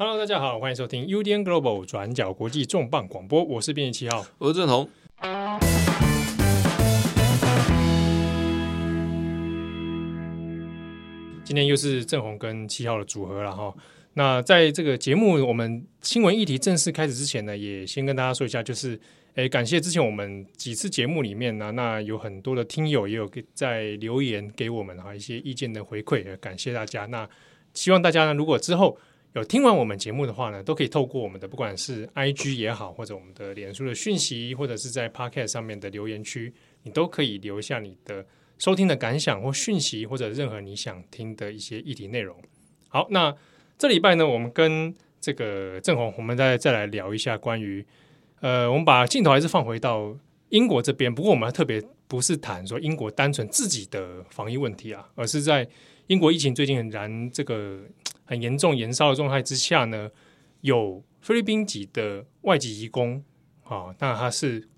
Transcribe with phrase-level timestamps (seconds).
[0.00, 4.88] Hello，大家好，欢迎收听 UDN Global 转角国际重磅广播，我是编辑七号，我是郑红。
[11.42, 13.74] 今天又是郑红跟七号的组合了哈。
[14.14, 18.96] 那在这个节目我们新闻议题正式开始之前呢，也先跟大家说一下，就是
[19.34, 27.04] 诶，感谢之前我们几次节目里面呢，那有很多的听友也有在留言给我们哈一些意见的回馈，感谢大家。
[27.06, 27.28] 那
[27.74, 28.96] 希望大家呢，如果之后
[29.44, 36.52] 听完我们节目的话呢，都可以透过我们的不管是 IG 也好，或者我们的脸书的讯息，或者是在 Podcast 上面的留言区，
[36.82, 38.24] 你都可以留下你的
[38.58, 42.36] 收听的感想或讯息，或者任何你想听的一些议题内容。
[42.88, 43.34] 好，那
[43.76, 47.84] 这礼拜呢，我们跟这个郑红，我们再再来聊一下关于
[48.40, 50.16] 呃，我们把镜头还是放回到
[50.50, 55.68] 英国这边，不过我们特别不是谈说英国单纯自己的防疫问题啊，而是在
[56.06, 57.80] 英国疫情最近很燃这个。
[58.28, 60.10] 很严重延烧的状态之下呢，
[60.60, 63.24] 有菲律宾籍的外籍移工
[63.64, 64.68] 啊，那他是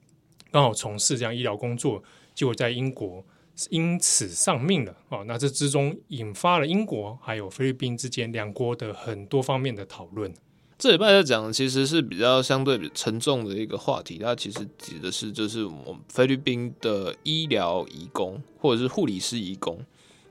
[0.52, 2.00] 刚好从事这样医疗工作，
[2.32, 3.24] 结果在英国
[3.70, 5.24] 因此丧命了啊。
[5.26, 10.32] 那这之中引发了英国还有菲律宾之间两国的很多方面的讨论。
[10.78, 19.84] 这礼拜在讲的其实是比较相对沉重的一个话题，它其实指的是就是我们菲律宾的医疗移工或者是护理师移工。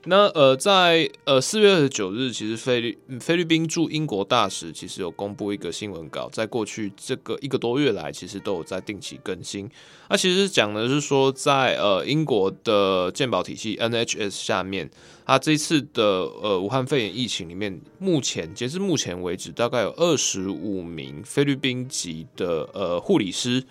[0.05, 9.69] 那呃，在呃四月二十九日，其实菲律菲律宾驻英国大使其实有公布一个新闻稿，在过去这个一个多月来，其实都有在定期更新。
[10.09, 14.89] 那其实讲的是说，在呃英国的健保体系 NHS 下面，
[15.25, 16.03] 它这次的
[16.41, 23.61] 呃武汉肺炎疫情里面，目前截至目前为止，大概有二十五名菲律宾籍的呃护理师，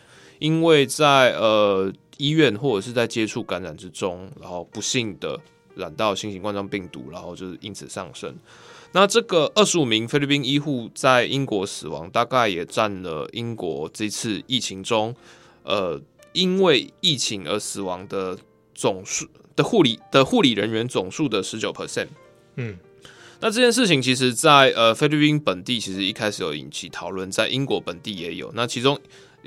[0.40, 5.40] 因为在呃医院或者是在接触感染之中，然后不幸的。
[5.78, 8.36] 染到新型冠状病毒，然后就是因此上升。
[8.92, 15.14] 那这个二十五名菲律宾医护在英国死亡，大概也占了英国这次疫情中，
[15.62, 16.00] 呃，
[16.32, 18.36] 因为疫情而死亡的
[18.75, 22.08] 总数的护理的护理人员总数的十九 percent。
[22.56, 22.78] 嗯，
[23.41, 28.50] 那这件事情其实在呃菲律宾本地其实一开始有引起讨论，在英国本地也有。
[28.54, 28.98] 那其中。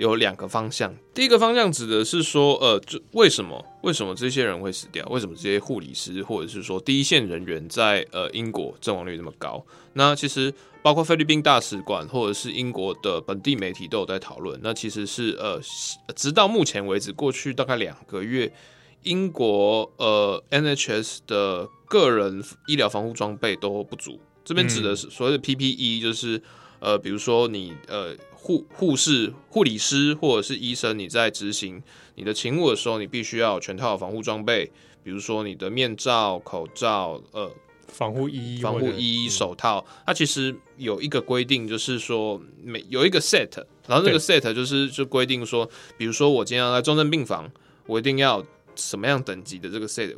[0.01, 5.07] 有两个方向，第一个方向指的是说，呃，就为什么为什么这些人会死掉？
[5.09, 9.63] 为什么这些护理师或者是说第一线人员在呃英国阵亡率那么高？
[9.94, 10.51] 那其实
[10.81, 14.59] 包括菲律宾大使馆或者是英国的本地媒体都有在讨论。
[14.63, 15.62] 那其实是呃，
[16.16, 18.51] 直到目前为止，过去大概两个月，
[19.03, 24.19] 英国呃 NHS 的个人医疗防护装备都不足。
[24.44, 26.41] 这边指的是所谓的 PPE，就是
[26.79, 28.16] 呃，比如说你呃。
[28.44, 31.81] 护护士、护理师或者是医生，你在执行
[32.16, 34.72] 你的勤务的时候，你必须要有全套的防护装备，
[35.03, 37.51] 比如说你的面罩、口罩、呃，
[37.88, 39.85] 防护衣、防护衣、手套。
[40.07, 47.51] 它其实有一个规定，就是说每有一个 set，然后这个 set 就是就规定说，比如说我今天要在重症病房，
[47.85, 48.44] 我一定要
[48.75, 50.16] 什么样等级的这个 set。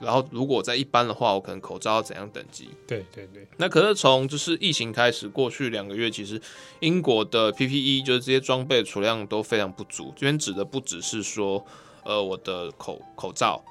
[0.00, 2.68] 然后，如果在一般的话，我可能口罩要怎样等级？
[2.86, 3.46] 对对对。
[3.56, 6.40] 那可是从就是疫情开始，过去两个月，其实
[6.80, 10.12] 英国的 PPE 就是这些装备储量都非常不足。
[10.16, 11.64] 这边指的不只是说，
[12.02, 13.62] 呃，我的口口罩，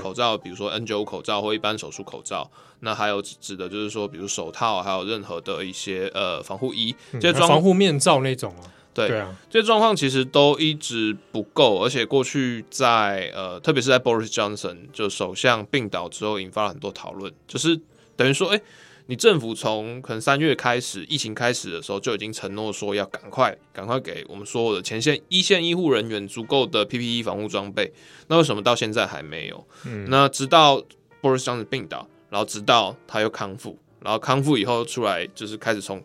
[0.00, 2.50] 口罩，比如说 N95 口罩或一般手术口罩。
[2.80, 8.62] 那还有指的就是说，比如手套，还有任何的一些呃防护衣，这些装防护面罩那种啊。
[8.94, 17.80] 对，对啊，这些状况其实都一直不够，而且过去在呃，特别是在 Boris Johnson 就首相病倒之后，引发了很多讨论，就是
[18.16, 18.60] 等于说，哎，
[19.06, 27.92] 你政府从可能三月开始疫情开始的时候，就已经承诺说要赶快赶快给我们所有的前线一线医护人员足够的 PPE 防护装备，
[28.28, 29.66] 那为什么到现在还没有？
[29.86, 30.80] 嗯，那直到
[31.20, 36.02] Boris Johnson 病倒，然后直到他又康复，然后康复以后出来，就是开始从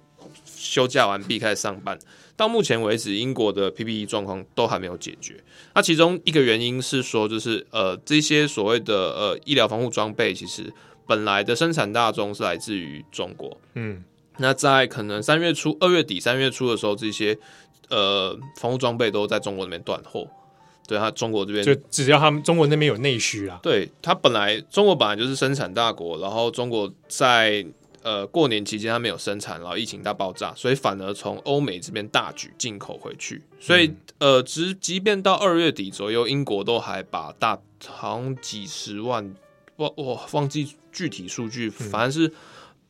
[0.57, 1.97] 休假完毕开始上班。
[2.35, 5.44] 到目前为止，英国的 PPE 状况都还没有解决。
[5.73, 10.72] 那其中一个原因是说，就是呃，这些所谓的呃医疗防护装备，其实
[11.07, 13.59] 本来的生产大宗是来自于中国。
[13.73, 14.03] 嗯，
[14.38, 17.35] 那在可能三月初、二月底、三月初的时候，这些
[17.90, 20.28] 呃防护装备都在中国那边断货。
[20.87, 23.59] 对，他中国这边就只要他们中国那边有内需啊。
[23.64, 27.66] 对，他本来中国本来就是生产大国，然后中国在。
[28.07, 33.41] 呃，过年期间它没有生产，然后疫情大爆炸，所以反而从欧美这边大举进口回去。
[33.59, 33.87] 所以，
[34.19, 39.35] 嗯、呃，即即便到二月底左右，英国都还把大好像几十万，
[39.75, 42.33] 我我忘记具体数据，反正是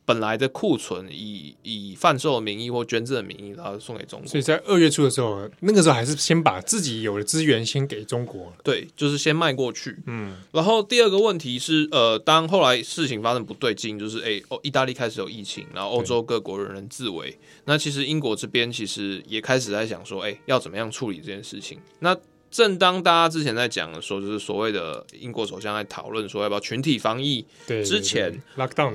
[0.08, 4.28] 本来的库存以以贩售的名义或捐赠的名义，然后送给中国。
[4.30, 8.54] 所以在二月初的时候，那个时候还是先把自己有的资源先给中国。
[8.64, 9.98] 对，就是先卖过去。
[10.06, 17.38] 嗯，然后第二个问题是，呃，当后来事情发生不对劲，就是哎，哦，意大利开始有疫情，然后欧洲各国人人自危。
[17.66, 21.78] 那其实英国这边其实也开始在想说，哎，要怎么样处理这件事情？
[22.00, 22.18] 那
[22.50, 28.42] 正当大家之前在讲的时候，就是所谓的英国首相在讨论说要不要群体防疫之前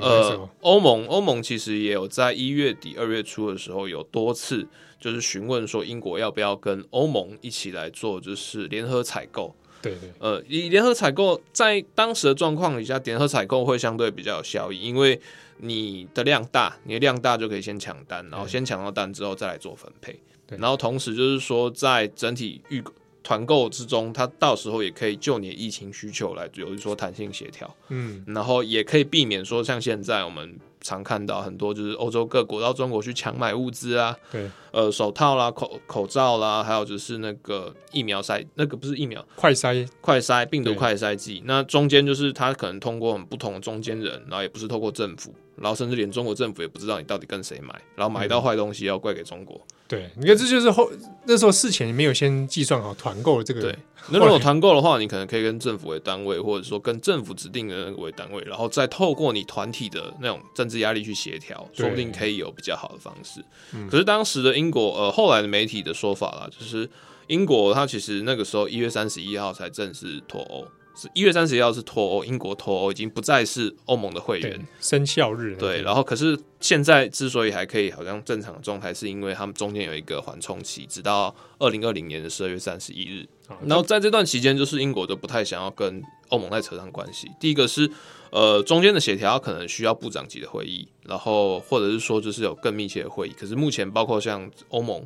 [0.00, 4.66] 呃，欧盟欧盟其实也有在一月底二月初的时候有多次
[4.98, 9.54] 就是询问说英国要不要跟欧盟一起来做就是联合采购。
[9.82, 15.20] 对对，呃，以联合采购在当时的状况底下，联合采购会相对比较有效益，因为
[15.56, 20.16] 你的量大，你的量大就可以先抢单，然后先抢到单之后再来做分配。
[20.46, 22.80] 对，然后同时就是说在整体预
[23.22, 49.56] 团购之中，它到时候也可以就你的疫情需求来，比如说弹性协调，嗯，然后也可以避免说像现在我们常看到很多就是欧洲各国到中国去强买物资啊，对，呃，手套啦、口口罩啦，还有就是那个疫苗筛，那个不是疫苗，快筛，快筛病毒快筛剂，那中间就是他可能通过很不同的中间人，然后也不是透过政府，然后甚至连中国政府也不知道你到底跟谁买，然后买到坏东西要怪给中国。
[49.56, 50.90] 嗯对，你看这就是后
[51.26, 53.60] 那时候事前没有先计算好团购的这个。
[53.60, 63.44] 对，那如果团购的话，你可能可以跟政府为单位，或者说跟政府指定的那个为单位，然后再透过你团体的那种政治压力去协调，说不定可以有比较好的方式。
[63.90, 66.88] 可是当时的英国，呃，后来的媒体的说法啦，就是
[67.28, 70.66] 英国它其实那个时候一月三十一号才正式脱欧。
[70.94, 75.56] 是一月三十一号是脱欧，英国脱欧已经不再是欧盟的会员，生效日。
[75.56, 83.26] 对，然后可是现在之所以还可以好像正常的状态，是因为他们中间有一个缓冲期，直到二零二零年的十二月三十一日。
[83.64, 87.26] 然后在这段期间，就是英国都不太想要跟欧盟再扯上关系。
[87.40, 87.90] 第一个是
[88.32, 93.32] 呃中间的协调可能需要部长级的会议，然后或者是说就是有更密切的会议。
[93.38, 95.04] 可是目前包括像欧盟。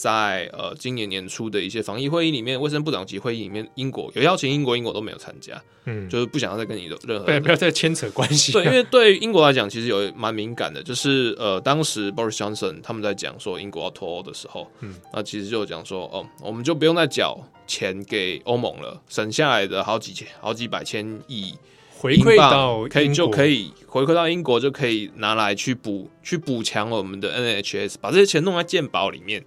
[0.00, 8.52] 在呃今年年初的一些防疫会议里面，卫生部长级会议里面，英国有邀请英国，英国都没有参加，嗯，就是不想要再跟你的任何对，不要再牵扯关系。
[8.52, 17.36] 对，因为对英国来讲，其实有蛮敏感的，就是呃，当时 Boris Johnson 他们在讲说英国要脱欧的时候，嗯，那其实就讲说，哦，我们就不用再缴
[17.66, 21.52] 钱给欧盟了，省下来的好几千、好几百千亿
[21.98, 29.44] 回馈到可以就可以回馈到英国，就可以拿来去补去补强我们的 NHS，把这些钱弄在健保里面。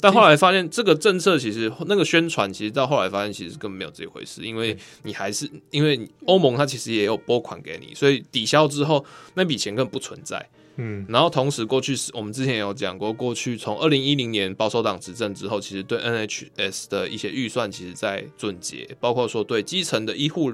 [0.00, 4.42] 但后来发现，这个政策其实那个宣传，其实到后来发现，其实根本没有这回事。
[4.42, 9.02] 因为你还是因为欧盟它其实也有拨款给你，所以抵消之后
[9.34, 10.44] 那笔钱根本不存在。
[10.78, 20.52] 嗯，然后同时过去是我们之前也有讲过，过去从二零一零年保守党执政之后，其实对 NHS 的一些预算其实在准结，包括说对基层的医护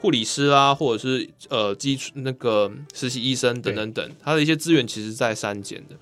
[0.00, 5.96] 护理师啊，或者是呃基础那个实习医生等等等，他的一些资源其实在删减的，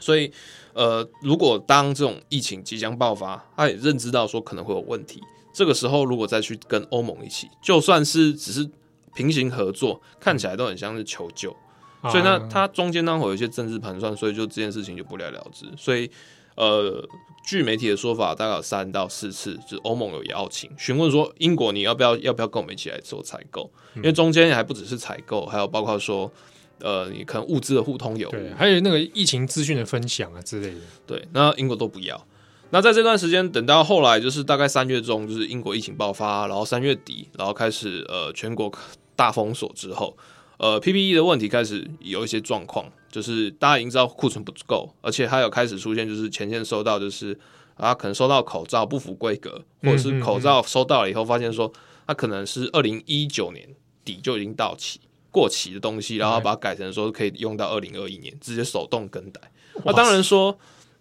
[0.00, 0.32] 所以。
[0.76, 5.22] 呃，如果当这种疫情即将爆发，他也认知到说可能会有问题，
[5.54, 8.68] 这个时候如果再去跟欧盟一起，就算是只是
[9.14, 11.56] 平行合作，看起来都很像是求救，
[12.02, 15.64] 嗯、所以呢，他中间呢会有一些政治盘算，所以就这件事情就不了了之。
[15.78, 16.10] 所以，
[16.56, 17.08] 呃，
[17.46, 23.70] 据媒体的说法，大概有三到四次，就是欧盟有邀请询问说，英国你要不要要不要跟我们一起来做采购？
[23.94, 26.30] 因为中间还不只是采购，还有包括说。
[26.78, 30.80] 呃，你可能物资的互通有无，对，还有那个疫情资讯的分享啊之类的。
[31.06, 32.26] 对，那英国都不要。
[32.68, 38.70] 那在这段时间，等到后来就是大概三月中，就是英国疫情爆发，然后三月底，然后开始呃全国
[39.16, 40.14] 大封锁之后，
[40.58, 47.38] 呃 PPE 的问题开始有一些状况，就是大家已经知道库存不够，而且还有开始出现就是前线收到就是
[47.74, 51.72] 啊可能收到口罩不符规格，或者是口罩收到了以后发现说
[52.06, 53.68] 它可能是二零一九年
[54.04, 55.00] 底就已经到期。
[55.32, 59.38] 过期的东西，然后把它改成说可以用到二零二一年，直接手动更改。
[59.84, 60.58] 那当然说，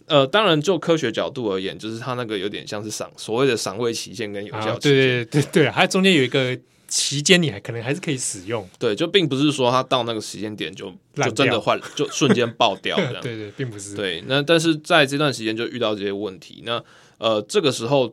[0.07, 4.91] 呃，当然就科学角度而言，就是它那个有点像是赏所谓的赏味期限跟有效期限。
[4.91, 8.67] 对对对对，它中间有一个期间，你还可能还是可以使用。
[8.79, 13.21] 对，就并不是说它到那个时间点就就真的坏， 就瞬间爆掉这样。
[13.21, 13.95] 对 对，并不是。
[13.95, 16.63] 对，那但是在这段时间就遇到这些问题。
[16.65, 16.83] 那
[17.17, 18.11] 呃，这个时候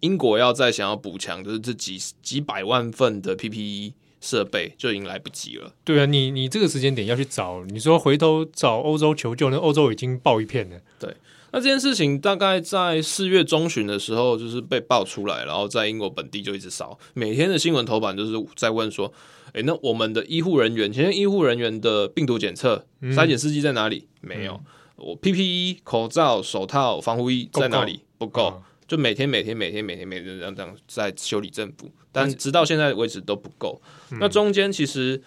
[0.00, 3.94] 英国要再想要补强，就是这几几百万份的 PPE。
[4.18, 5.72] 设备就已经来不及了。
[5.84, 10.80] 对啊，你你这个时间点要去找，你说回头找欧洲求救，那欧洲已经爆一片了。
[10.98, 11.14] 对，
[11.56, 19.10] 那这件事情大概在四月中旬的时候，就是被爆出来，然后在英国本地就一直烧，每天的新闻头版就是在问说，
[19.54, 24.06] 诶，那我们的医护人员，前线医护人员的病毒检测、筛检试剂在哪里？
[24.20, 24.60] 没有。
[24.96, 28.00] 我 PPE 口罩、手套、防护衣在哪里？
[28.18, 28.62] 不够。
[28.86, 33.80] 就每天每天每天每天每天这样这样在修理政府，但直到现在为止都不够。
[34.12, 35.22] 嗯、那中间其实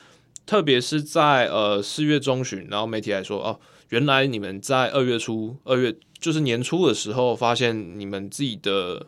[0.46, 3.60] 特别是在呃四月中旬，然后媒体来说哦，
[3.90, 9.08] 原来你们在二月初、二月就是年初的时候，发现你们自己的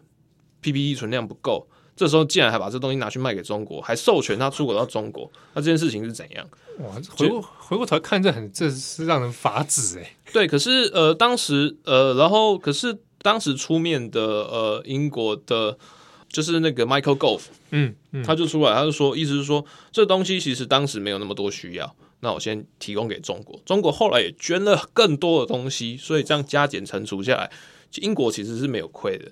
[0.62, 1.68] PPE 存量不够。
[1.94, 6.50] 这时候竟然还把这东西拿去卖给中国，还授权他出口到中国，那这件事情是怎样？
[6.80, 10.16] 哇，回过回过头来看，这很这是让人发指哎。
[10.34, 15.78] 对，可是呃，当时呃，然后可是当时出面的呃，英国的，
[16.30, 27.52] 就是那个 Michael Gove，嗯嗯，他就出来，他就说，意思是说，这东西其实当时没有那么多需要，那我先提供给中国，中国后来也捐了更多的东西，所以这样加减乘除下来，
[27.98, 29.32] 英国其实是没有亏的。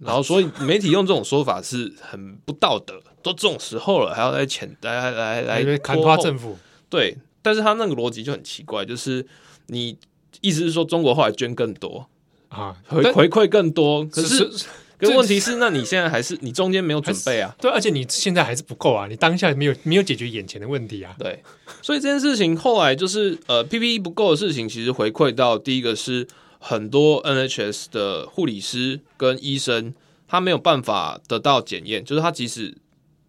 [0.00, 3.02] 然后，所以媒体用这种说法是很不道德。
[3.20, 6.56] 都这种时候了，还要来谴来来来来砍垮政府？
[6.88, 9.26] 对，但是他那个逻辑就很奇怪，就是
[9.66, 9.98] 你
[10.40, 12.08] 意思是说中国后来捐更多
[12.48, 14.48] 啊，回回馈更多，可是
[14.98, 17.54] 可是问题是，那你现在还是你中间没有准备啊？
[17.60, 21.14] 对，而且你现在还是不够啊，你当下没有没有解决眼前的问题啊。
[21.18, 21.42] 对，
[21.80, 26.26] 所以这件事情后来就是呃，PPE 不够的事情，其实回馈到第一个是。
[26.60, 29.94] 很多 NHS 的护理师跟医生，
[30.26, 32.76] 他没有办法得到检验，就是他即使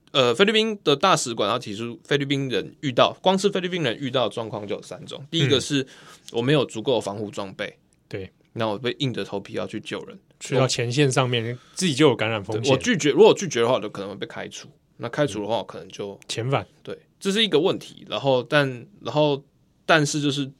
[0.10, 5.24] 呃菲律宾的大使馆，他提出菲律宾人遇到，光是菲律宾人遇到的状况就有三种。
[5.30, 5.86] 第一个是
[6.32, 12.74] 我没有足够的防护装备，对，那我被硬着头皮要去救人，去到前线上面，自己就有感染风险。
[12.74, 14.70] 我拒绝，如果拒绝的话，就可能会被开除。
[14.98, 16.66] 那开除的话，可能就遣返。
[16.84, 18.06] 对，这是一个问题。
[18.10, 18.68] 然后，但
[19.02, 19.44] 然后，
[19.86, 20.52] 但是就是。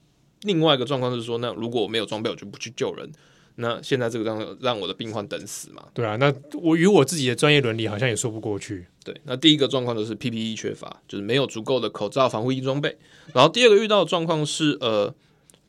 [0.44, 3.12] 另外一个状况是说，那如果我没有装备，我就不去救人。
[3.56, 5.86] 那现在这个让让我的病患等死嘛？
[5.94, 8.88] 对啊，那我与我自己的专业伦理好像也说不过去。
[9.04, 12.98] 对，那第一个状况就是 PPE 缺乏，就是没有足够的口罩、防护衣装备。
[13.34, 15.14] 然后第二个遇到的状况是，呃，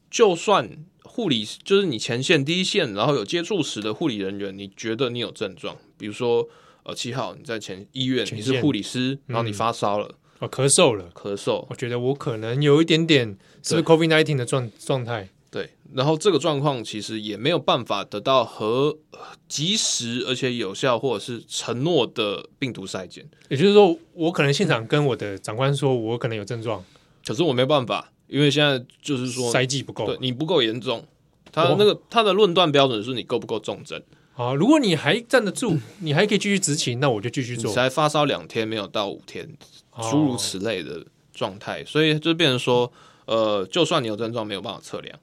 [0.09, 0.71] 就算
[1.13, 6.49] 护理就是你前线第一线，然后有接触史的护理人员，你觉得你有症状，比如说
[6.85, 10.07] 呃七号你在前医院，你是护理师，然后你发烧了。
[10.09, 11.67] 嗯哦，咳嗽了，咳嗽。
[11.69, 15.29] 我觉得我可能有一点点是不是 COVID nineteen 的状状态。
[15.51, 18.97] 对，然后这个状况其实也没有办法得到和
[19.49, 23.29] 及时而且有效或者是承诺的病毒筛检。
[23.51, 26.83] 也就是说，我可能现场跟我的长官说，我可能有症状，
[27.27, 31.05] 可是我没办法，因为现在就是说筛剂不够，对你不够严重。
[31.53, 34.01] 他那个他的论断标准是你够不够重症。
[34.33, 37.73] 好，如果你还站得住， 你还可以继续执勤，那我就继续做。
[37.73, 39.47] 才发烧两天，没有到五天。
[40.11, 42.91] 诸如此类的状态，所以就变成说，
[43.27, 45.19] 呃，就算你有症状，没有办法测量。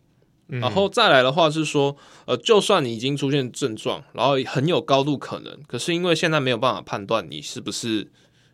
[0.48, 1.96] 然后再来的话是说，
[2.26, 8.12] 呃，就算你已经出现症状，然后很有高度可能，可是因为现在没有办法判断你是不是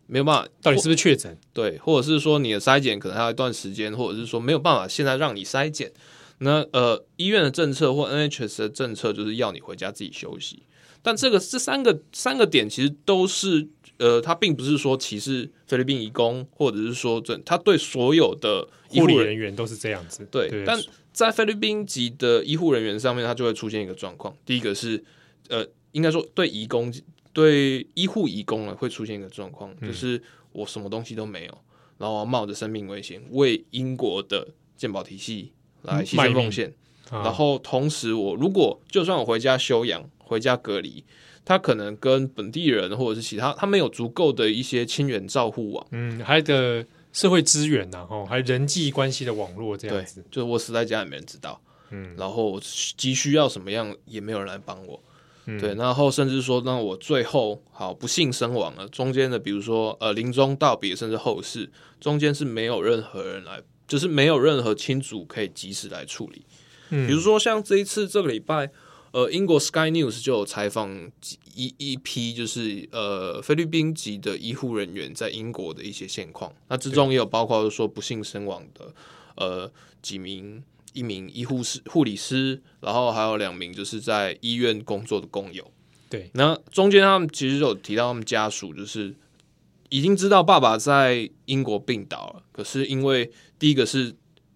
[0.07, 1.37] 没有办法，到底是不是确诊？
[1.53, 5.91] 对，或者是说你的筛检可能还有一段时间，或者是说没有办法现在让你筛检。
[6.39, 10.63] 那呃，医院的政策或 NHS 的政策就是要你回家自己休息。
[11.01, 13.67] 但这个这三个三个点其实都是。
[13.99, 20.27] 呃，他并不是说歧视菲律宾移工，或者是说这他对所有的护理人员都是这样子。
[20.31, 20.77] 对，对，但
[21.13, 24.35] 在菲律宾籍的医护人员上面，他就会出现一个状况。
[24.45, 25.01] 第一个是，
[25.47, 26.91] 呃，应该说对移工、
[27.33, 30.21] 对医护义工呢，会出现一个状况，嗯，就是
[30.51, 31.57] 我什么东西都没有，
[31.97, 34.47] 然后冒着生命危险为英国的
[34.77, 36.73] 健保体系来牺牲奉献，
[37.09, 41.03] 啊，然后同时我如果就算我回家休养、回家隔离。
[41.45, 51.59] 他可能跟本地人或者是其他，他没有足够的一些亲缘照护网，嗯，还有的社会资源呐，吼，还有人际关系的网络这样子，就是我死在家也没人知道，
[51.89, 52.57] 嗯，然后
[52.95, 54.97] 急需要什么样也没有人来帮我，
[55.45, 61.69] 嗯，对，然后甚至说，那我最后好不幸身亡了，中间的比如说呃临终道别，甚至后事，
[61.99, 66.45] 中间是没有任何人来，就是没有任何亲属可以及时来处理，
[66.89, 68.71] 嗯，比如说像这一次这个礼拜。
[69.13, 70.89] 呃，英国 Sky News 就有采访
[71.53, 76.51] 一一批，就是呃菲律宾籍的医护人员在英国的一些现况。
[76.67, 78.91] 那之中也有包括说不幸身亡的
[79.35, 79.71] 呃
[80.01, 85.69] 几名一名医护师护理师，然后还有两名就是在医院工作的工友。
[86.09, 89.13] 对，那中间他们其实有提到他们家属，就是
[89.89, 94.15] 已经知道爸爸在英国病倒了，可是因为第一个是。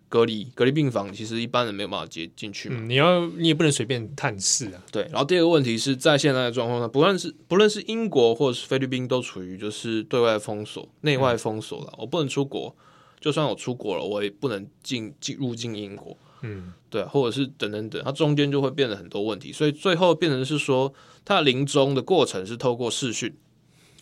[0.09, 2.77] 隔离隔离病房，其实一般人没有办法接进去嘛。
[2.79, 4.81] 嗯，你要你也不能随便探视啊。
[4.89, 11.89] 对，然后第二个问题是在现在的状况下，不论是不论是英国或者是菲律宾，都处于就是对外封锁、内外封锁了。
[11.91, 11.95] 嗯。
[11.97, 12.73] 我不能出国，
[13.19, 16.17] 就算我出国了，我也不能进进入境英国。
[16.41, 23.35] 嗯，对，或者是等等等，它中间就会变得很多问题，所以最后变成是说，他临终的过程是透过视讯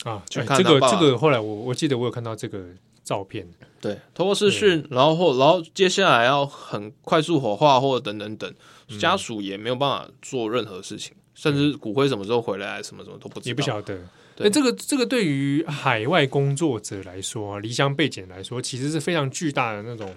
[0.04, 0.22] 啊。
[0.28, 2.64] 就看这个这个后来我我记得我有看到这个。
[3.06, 3.46] 照片
[3.80, 8.52] 对，透过视讯，然后或然后接下来要很快速火化或者等等等，
[8.98, 13.96] 家属也没有办法做任何事情，嗯、甚至骨灰什么时候回来，什么什么都不知道，也不晓得。
[14.38, 20.12] 那这个这个对于海外工作者来说啊，离乡背景来说，其实是非常巨大的那种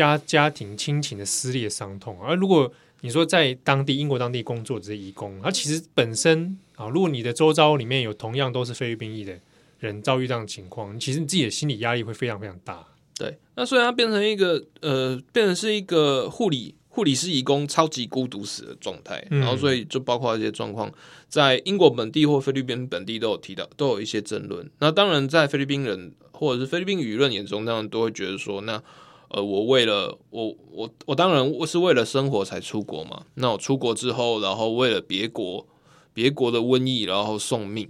[0.00, 2.18] 家家庭亲情的撕裂伤痛。
[2.22, 9.38] 而如果你说在当地英国当地工作这些义工，他其实本身啊，如果你的周遭里面有同样都是菲律宾裔的
[9.78, 12.86] 人遭遇这样的情况，其实你自己的心理压力会非常非常大。
[13.18, 20.92] 对，那虽然它变成一个呃，变成是一个护理护理师义工超级孤独死的状态，嗯、然后所以就包括一些状况，
[21.28, 24.68] 在英国本地或菲律宾本地都有提到，都有一些争论。
[24.78, 28.82] 那当然，在菲律宾人或者是菲律宾舆论眼中，当然都会觉得说，那
[29.30, 33.24] 呃，我为了我我我当然我是为了生活才出国嘛。
[33.34, 35.66] 那我出国之后，然后为了别国
[36.12, 37.88] 别国的瘟疫，然后送命。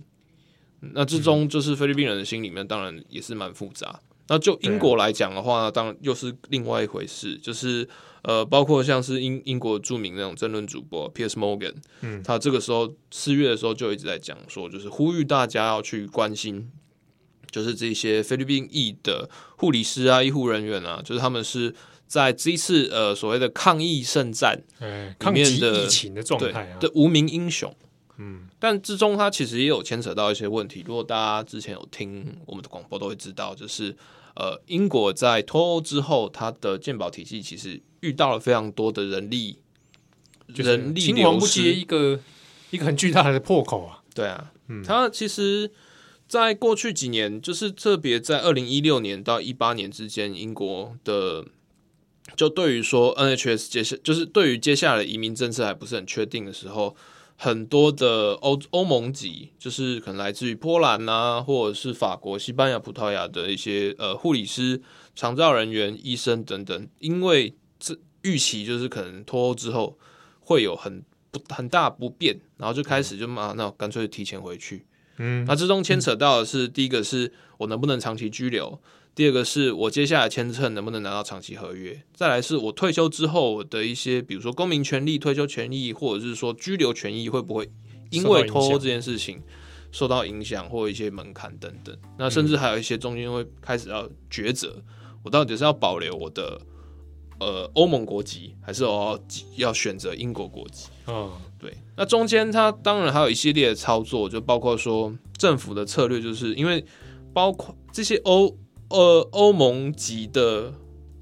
[0.95, 4.01] 那之中就是菲律宾人的心里面，当然也是蛮复杂。
[4.29, 7.37] 那就英国来讲的话，当然又是另外一回事。
[7.37, 7.87] 就是
[8.23, 16.71] 呃，包括像是英英国著名那种争论主播 Piers Morgan，嗯，他这个时候四月的时候就一直在讲说，就是呼吁大家要去关心，
[17.51, 21.75] 就是这些菲律宾裔的护理师啊、医护人员啊，就是他们是
[22.07, 27.75] 在这一次呃所谓的抗疫圣战里面的疫情的状态啊的无名英雄。
[28.23, 30.85] 嗯，但之中它其实也有牵扯到一些问题。
[30.87, 33.97] 如果大家之前有听我们的广播，都会知道，就是
[34.37, 39.57] 呃，英国在脱欧之后，它的鉴保体系其实遇到了非常多的人力，
[40.55, 42.21] 就是、人力青黄不接一个
[42.71, 44.03] 一个很巨大的破口啊。
[44.15, 45.71] 对啊，嗯，它其实，
[46.31, 51.45] 在过去几年，就是特别在二零一六年到一八年之间，英国的
[52.37, 56.97] 就对于说 NHS 接下就是对于接下来的移民政策还不是很确定的时候。
[57.43, 64.83] 很多的欧欧盟籍，就是可能来自于波兰啊，或者是法国、西班牙、葡萄牙的一些呃护理师、
[65.17, 69.99] 长照人员、医生等等，因为这预期就是可能脱欧之后
[70.39, 74.85] 会有很不很大不便，然后就开始就嘛，那干脆提前回去。
[75.23, 78.81] 嗯，那之中牵扯到的是，嗯、第一个是我能不能长期居留。
[79.15, 82.01] 第二个是我接下来签证能不能拿到长期合约？
[82.15, 87.69] 再来是我退休之后的一些，比如说公民权利、退休权益，或者是说居留权益，会不会
[88.11, 89.43] 因为脱欧这件事情
[89.93, 91.95] 受到影响，或一些门槛等等？
[92.17, 94.81] 那甚至还有一些中间会开始要抉择，
[95.23, 96.59] 我到底是要保留我的
[97.41, 100.87] 呃欧盟国籍，还是我要要选择英国国籍？
[101.09, 101.31] 嗯，
[101.61, 101.73] 对。
[101.97, 106.85] 那中间它当然还有一系列的操作，就包括说政府的策略，就是因为
[107.33, 108.57] 包括这些欧。
[108.93, 110.75] 呃，欧盟籍的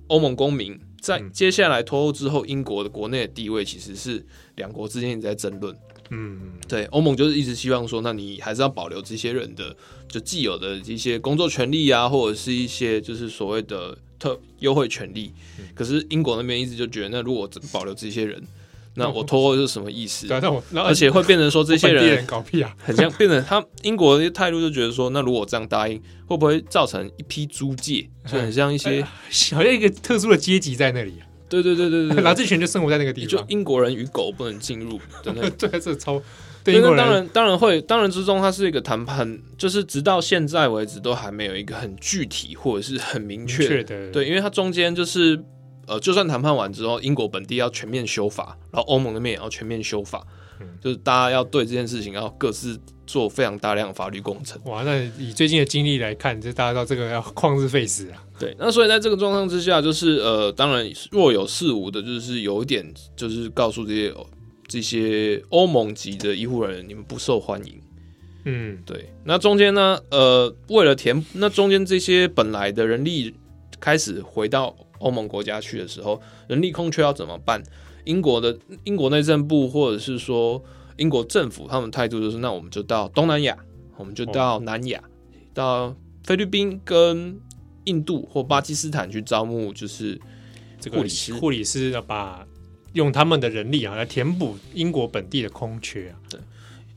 [0.06, 4.24] 欧盟公民在接下来脱欧之后，英国的国内的地位其实是
[4.56, 5.76] 两国之间也在争论。
[6.08, 9.76] 嗯，对，欧盟就是一直希望说，那你还是要保留这些人的
[10.08, 15.34] 就既有的一些工作权利啊，或者是一些就是所谓的特优惠权利。
[15.74, 18.42] 可是英国那边一直就觉得，那如果保留这些人。
[18.98, 20.26] 那我脱欧是什么意思？
[20.26, 28.08] 对，那我而且会变成说这些人，搞屁啊， 很像变成他英国的态度就觉得说，那如果我这样答应，会不会造成一批租界？
[28.26, 29.02] 就很像一些
[29.54, 31.14] 好像一个特殊的阶级在那里。
[31.48, 35.00] 对对对对对，拿这群就生活在那个地方，就英国人与狗不能进入。
[35.22, 36.20] 对对，这超。
[36.62, 44.10] 对，那当然当然会，当然之中它是一个谈判，就是直到现在为止都还没有一个很具体或者是很明确的。
[44.10, 45.42] 对，因为它中间就是。
[45.88, 50.22] 呃，就算谈判完之后，英国本地要全面修法，然后欧盟那边也要全面修法，
[50.60, 54.60] 嗯，就是大家要对这件事情要各自做非常大量的法律工程。
[54.66, 58.22] 哇，那以最近的经历来看，就大家知道这个要旷日费时啊。
[58.38, 64.14] 对，那所以在这个状况之下，就是呃，当然若有似无的，就是有一点，就是告诉这些
[64.66, 67.80] 这些欧盟级的医护人员，你们不受欢迎。
[68.44, 69.10] 嗯，对。
[69.24, 73.34] 那中间呢，呃，为了填，那中间这些本来的人力
[73.80, 74.76] 开始回到。
[74.98, 77.62] 欧盟国家去的时候，人力空缺要怎么办？
[78.04, 80.62] 英国的英国内政部或者是说
[80.96, 83.56] 英国政府，他们态度就是：那我们就到东南亚，
[83.96, 85.02] 我们就到南亚，
[85.52, 87.38] 到菲律宾跟
[87.84, 90.18] 印度或巴基斯坦去招募，就是
[90.80, 91.34] 这个护理师。
[91.34, 92.46] 护理师要把
[92.94, 96.16] 用他们的人力啊来填补英国本地的空缺啊。
[96.30, 96.40] 对，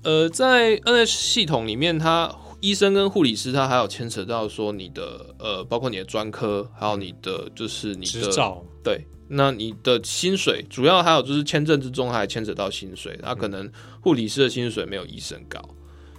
[0.04, 2.34] 呃，在 NH 系统里面，它。
[2.62, 13.70] 医生跟护理师，他还有牵扯到说你的呃，包括你的专科，还有你的就是你的执照，对，那你的薪水，主要还有就是签证之中还牵扯到薪水，他可能
[14.00, 15.60] 护理师的薪水没有医生高，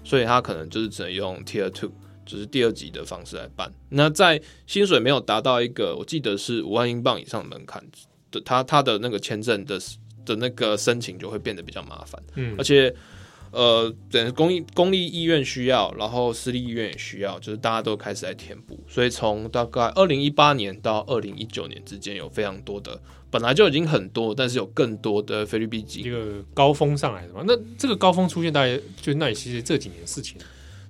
[0.02, 1.92] 所以他可能就是只能用 Tier Two，
[2.26, 3.72] 就是第二级的方式来办。
[3.88, 7.80] 那在薪水没有达到一个我记得是五万英镑以上的门槛
[8.32, 9.80] 的，他他的那个签证的
[10.24, 12.92] 的那个申请就会变得比较麻烦，嗯，而且。
[13.52, 22.98] 呃，等公立公立医院需要，然后私立医院也需要，就是大家都开始在填补，所以从大概二零一八年到二零一九年之间，有非常多的
[23.30, 27.42] 本来就已经很多，但是有更多的菲律宾籍一个高峰上来的嘛。
[27.46, 30.38] 那这个高峰出现大概就那也其实这几年的事情。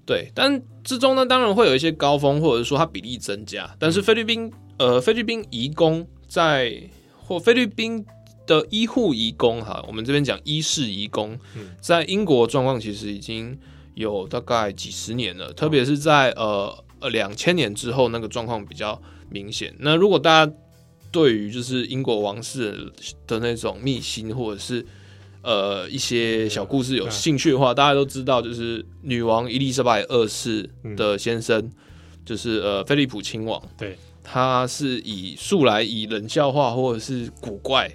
[0.05, 3.72] 对，但之中呢，当然会有一些高峰，或者是说它比例增加。
[3.79, 6.83] 但是菲律宾，呃，菲律宾移工在
[7.25, 8.05] 或菲律宾
[8.53, 11.38] 的医护移工哈，我们这边讲医事移工，
[11.81, 13.59] 在英国状况其实已经
[13.95, 19.75] 有大概几十年了，特别是在呃呃两千年之后，那个状况比较明显。
[19.79, 20.53] 那如果大家
[21.11, 22.93] 对于就是英国王室
[23.27, 24.85] 的那种秘辛，或者是
[25.43, 31.71] 呃，一些小故事有兴趣的话，大家都知道，就是女王伊丽莎白二世的先生，
[32.25, 33.61] 就是呃，菲利普亲王。
[33.77, 37.91] 对，他是以素来以冷笑话或者是古怪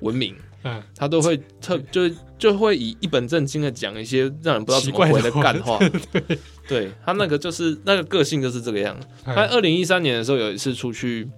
[0.00, 5.78] 闻名，嗯，他都会特就就会以一本正经的讲一些让人不知道怎么回的干话。
[6.12, 8.98] 对，对他那个就是那个个性就是这个样。
[9.24, 11.28] 他在二零一三年的时候有一次出去，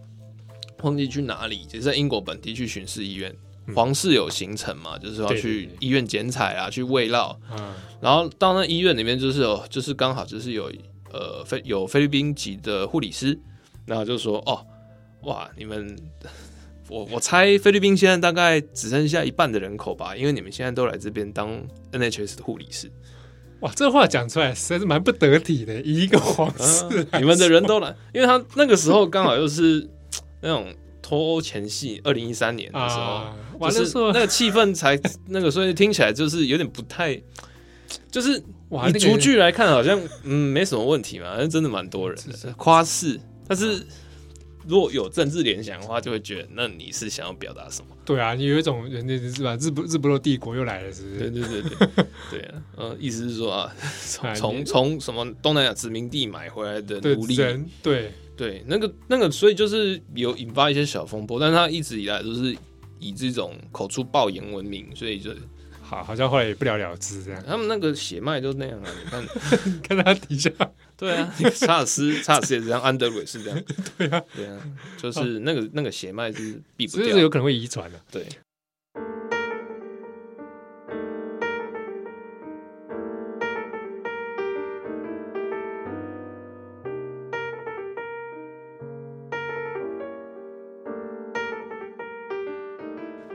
[0.83, 3.35] 忘记去哪里，也是在英国本地去巡视医院。
[3.75, 7.39] 皇室有行程嘛，就是要去医院剪彩啊，去慰劳。
[7.53, 10.73] 嗯，然后到那医院里面，就是有，就是刚好就是有
[11.13, 13.39] 呃菲有菲律宾籍的护理师，
[13.85, 14.65] 然后就说哦，
[15.25, 15.95] 哇，你们，
[16.89, 21.51] 我我猜菲律宾现在大概只剩下一半的人口吧，因为你们现在都来这边当
[21.93, 22.91] NHS 的护理师。
[23.61, 29.89] 哇，这话讲出来实在是蛮不得体的， 一个皇室，啊，你们的人都来，因为他那个时候刚好又是
[30.41, 30.75] 那种。
[31.01, 37.19] 脱欧前夕，二零一三年的时候，啊、就是那个气氛才那个，所以听起来就是有点不太，
[38.11, 43.19] 就是哇，你逐句来看，好像嗯没什么问题嘛，但真的蛮多人的夸饰。
[43.47, 43.83] 但是
[44.69, 47.97] 如果有政治联想的话，就会觉得那你是想要表达什么？
[48.05, 49.57] 对啊，你有一种人家是吧？
[49.61, 51.19] 日不日不落帝国又来了，是不是？
[51.19, 57.37] 对对对对对啊，呃，意思是说啊，从从从什么东南亚殖民地买回来的奴隶，
[57.83, 58.13] 对。
[58.39, 62.57] 对，那个那个，所以就是有引发一些小风波，但他一直以来都是
[63.01, 65.33] 以这种口出暴言闻名，所以就
[65.89, 67.43] 好，好像后来也不了了之这样。
[67.47, 69.27] 他们那个血脉都那样啊，你看，
[69.97, 70.51] 看他底下，
[70.99, 73.59] 对啊，查尔斯，查尔斯也是这样，安德鲁也是这样，
[73.97, 74.61] 对啊，对啊，
[74.99, 78.27] 就是那个那个血脉是避不掉，就是有可能会遗传的，对。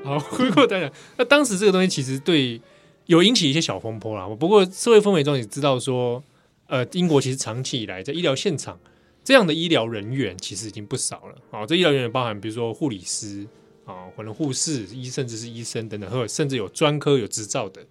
[0.03, 2.59] 好，回过头来讲，那当时这个东西其实对
[3.05, 4.27] 有引起一些小风波啦。
[4.35, 6.21] 不过社会氛围中也知道说，
[6.67, 8.77] 呃，英国其实长期以来在医疗现场
[9.23, 11.35] 这样的医疗人员其实已经不少了。
[11.51, 13.47] 啊，这医疗人员包含比如说护理师
[13.85, 17.81] 啊，可能护士、医甚至是医生等等，或者甚至有专科有执照的。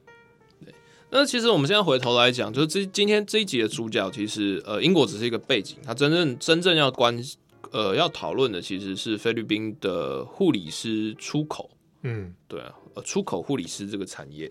[0.63, 0.75] 对，
[1.11, 7.19] 那其实我们现在回头来讲，就是这今天这一集的主角，其实呃，英国只是一个背景，他真正真正要关
[7.71, 11.71] 呃要讨论的其实是菲律宾的护理师出口。
[12.03, 14.51] 嗯，对啊，呃，出口护理师这个产业，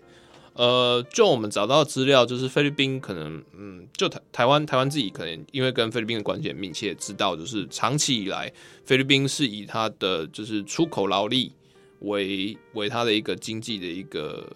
[0.54, 8.50] 呃，就我们找到资料，就是菲律宾可能，嗯，就台台湾台湾自己可能因为跟菲律宾的关系很密切，知道就是长期以来
[8.86, 11.52] 菲律宾是以它的就是出口劳力
[12.00, 14.50] 为为它的一个经济的一个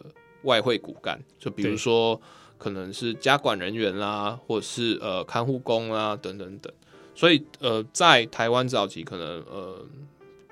[0.44, 2.20] 外汇骨干，就比如说
[2.58, 6.72] 可能是家管人员啦，或者是呃看护工啦等等等，
[7.14, 9.86] 所以呃在台湾早期可能呃。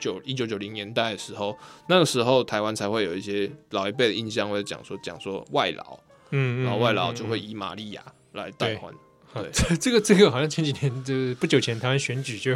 [0.03, 5.97] 九一九九零年代的时候，那个时候台湾才会有一些老一辈的印象，会讲说讲说外劳，
[6.31, 8.93] 嗯，然后外劳就会以玛利亚来代换。
[9.33, 12.51] 对， 这个这个好像前几年就是不久前台湾选举就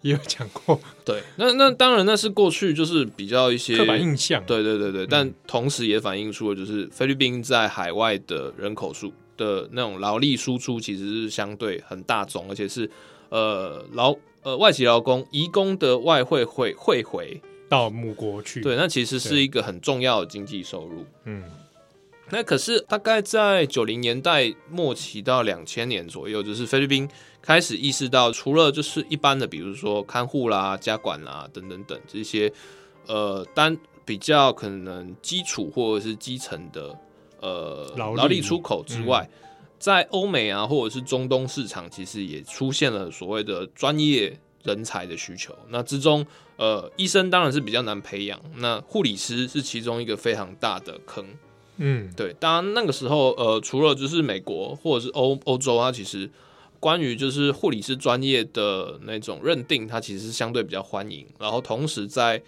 [0.00, 0.80] 也有讲过。
[1.04, 4.42] 对，那那当然那是过去就是比较一些刻板印象。
[4.46, 12.88] 对对对对，但同时也反映出了就是菲律宾在海外的人口数的那种劳力输出其实是相对很大众，而且是
[13.28, 14.16] 呃劳。
[14.42, 21.04] 呃，外籍劳工移工的外汇会汇回到母国去，对，那其实是一个很重要的经济收入。
[21.24, 21.44] 嗯，
[22.30, 27.08] 那可是大概在九零年代末期到两千年左右，就是菲律宾
[27.40, 32.52] 开始意识到，除了就是一般的，比如说看护啦、家管啦等等等这些，
[33.06, 36.98] 呃，单比较可能基础或者是基层的
[37.40, 39.28] 呃劳力出口之外。
[39.30, 39.38] 嗯
[39.82, 45.52] 在欧美啊，或者是中东市场，其实也出现了所谓的专业人才的需求。
[45.70, 46.24] 那之中，
[46.56, 51.26] 呃，医生当然是比较难培养，那护理师是其中一个非常大的坑。
[51.78, 52.32] 嗯，对。
[52.38, 56.30] 当然那个时候，呃，除了就是美国或者是欧欧洲啊，其实
[56.78, 61.26] 关于就是护理师专业的那种认定，它其实是相对比较欢迎。
[61.40, 62.40] 然后同时在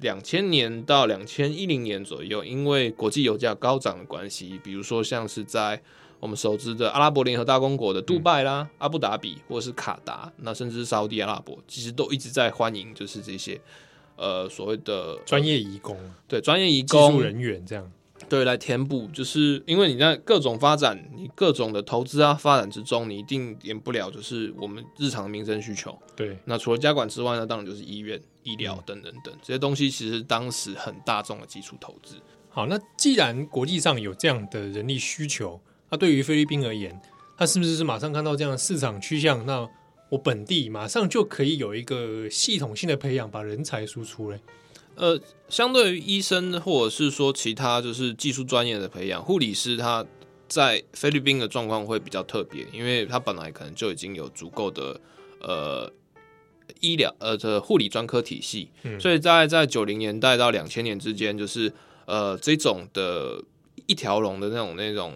[0.00, 5.82] 两千年到两千一零年左右，因为国际油价高涨的关系，比如说像是在
[6.20, 13.60] 我们熟知的阿拉伯联合大公国的杜拜啦、嗯、阿布达比或者是卡达，那甚至是沙乌地阿拉伯，其实都一直在欢迎，就是这些
[14.16, 17.90] 呃所谓的专业移工，对专业移工技术人员这样。
[18.28, 25.96] 对，来填补，就是因为你在各种发展，你各种的投资啊发展之中，你一定免不了就是我们日常的民生需求。
[26.16, 32.16] 对，那除了家管之外呢，当然就是医院、医疗等等等这些东西，其实当时很大众的基础投资。
[32.50, 35.58] 好，那既然国际上有这样的人力需求，
[35.90, 37.00] 那对于菲律宾而言，
[37.36, 39.44] 他是不是是马上看到这样的市场趋向？
[39.46, 39.68] 那
[40.10, 44.40] 我本地马上就可以有一个系统性的培养，把人才输出嘞？
[44.94, 50.04] 呃，相对于医生或者是说其他就是技术专业的培养，护理师他
[50.48, 55.00] 在菲律宾的状况会比较特别，因为他本来可能就已经有足够的
[55.40, 55.92] 呃
[56.80, 61.72] 医疗呃的护理专科体系，嗯、所以在在九零年代到两千年之间，就是
[62.06, 63.44] 呃这种的
[63.86, 65.14] 一条龙的那种那种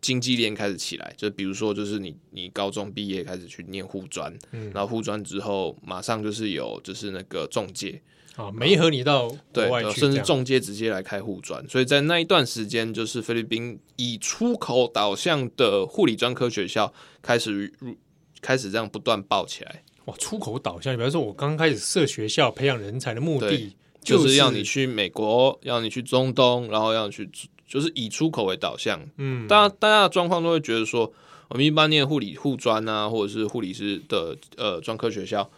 [0.00, 8.00] 经济链开始起来，就比如说就是你你高中毕业开始去念护专，嗯、然后护专之后马上就是有就是那个中介。
[8.36, 17.96] 啊，媒和你到对，甚至中介直接来开护专，所以在那一段时间，就是菲律宾以出口导向的护理专科学校开始入，
[18.40, 19.82] 开始这样不断爆起来。
[20.04, 27.28] 哇，出口导向，比方说，我刚开始设学校培养人才的目的，就是要你去美国，要你去中东，然后要你去，
[27.68, 28.98] 就是以出口为导向。
[29.18, 31.12] 嗯，大家大家的状况都会觉得说，
[31.48, 35.48] 我们一般念护理护专啊，或者是护理师的呃专科学校。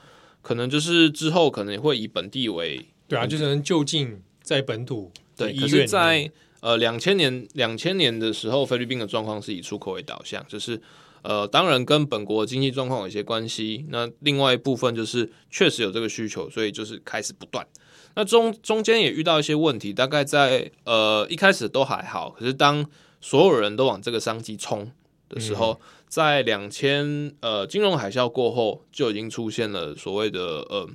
[0.42, 5.52] 可能就是之后可能也会以本地为对啊，就是能就近在本土对。
[5.54, 10.80] 可是在，在呃两千年两千年的时候，菲律宾的状况是以出口为导向，就是
[11.20, 13.84] 呃当然跟本国经济状况有一些关系。
[13.90, 17.66] 那另外一部分就是确实有这个需求，所以就是开始不断。
[18.14, 22.84] 那中中间也遇到一些问题，大概在呃一开始都还好，可是当
[23.20, 24.90] 所有人都往这个商机冲
[25.28, 25.72] 的时候。
[25.72, 30.90] 嗯在两千呃金融海啸过后，就已经出现了所谓的呃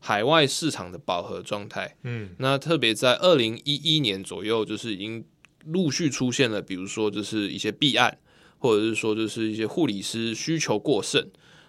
[0.00, 1.94] 海外市场的饱和状态。
[2.02, 5.24] 嗯，那特别在二零一一年左右，就是已经
[5.66, 8.18] 陆续出现了，比如说就是一些弊案，
[8.58, 11.24] 或者是说就是一些护理师需求过剩，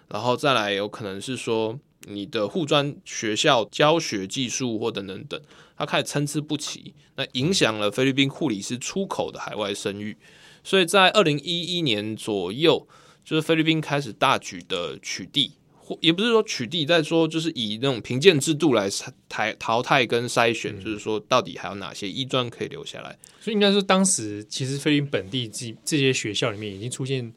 [0.08, 5.40] 然后再来有可能是说你的护专学校教学技术或等等等，
[5.76, 10.16] 它开始参差不齐，那影响了菲律宾护理师出口的海外声誉。
[10.62, 12.86] 所以在二零一一年左右，
[13.24, 18.88] 就是菲律宾开始大举的取缔，或也不是说取缔，在说就是以那种评鉴制度来
[19.28, 23.18] 台淘汰跟筛选，就是说到底还有哪些医专可以留下来。
[23.40, 27.32] 所以应该说，当时其实菲律宾本地这这些学校里面已经出现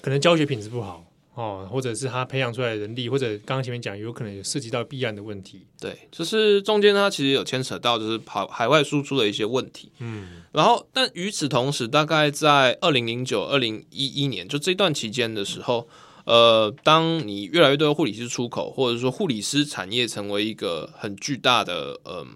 [0.00, 1.03] 可能教学品质不好。
[1.34, 5.66] 哦，或者是他培养出来的人力，或者刚刚前面讲，有可能有涉及到弊案的问题。
[5.80, 9.90] 对，就是中间它其实有牵扯到，就是跑海外输出的一些问题。
[9.98, 15.88] 嗯，然后但与此同时，大概在二零零九、二零一一年就这段期间的时候，
[16.24, 22.26] 呃，当你越来越多的护理师出口，或者说护理师产业成为一个很巨大的嗯、呃、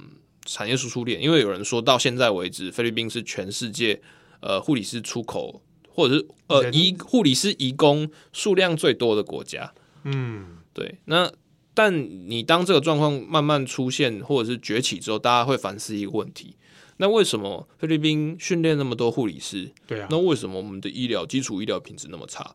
[0.44, 4.00] 产业输出链，因为有人说到现在为止，菲律宾是全世界
[4.40, 5.62] 呃护理师出口。
[5.98, 10.94] 或者是呃，移护理师移工数量最多的国家，嗯，对。
[11.06, 11.28] 那
[11.74, 11.92] 但
[12.30, 16.54] 你当这个状况慢慢出现或者是崛起之后，大家会反思一个问题：
[16.98, 19.72] 那为什么菲律宾训练那么多护理师？
[19.88, 20.06] 对啊。
[20.08, 22.54] 那为什么我们的医疗基础医疗品质那么差？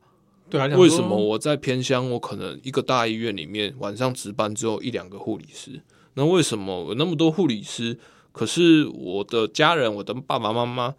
[0.50, 0.68] 对啊。
[0.68, 5.82] 为什么我在偏乡，我可能一个大医院里面晚上值班只有一两个护理师？
[6.14, 8.00] 那为什么有那么多护理师，
[8.32, 10.96] 可是我的家人，我的爸爸妈妈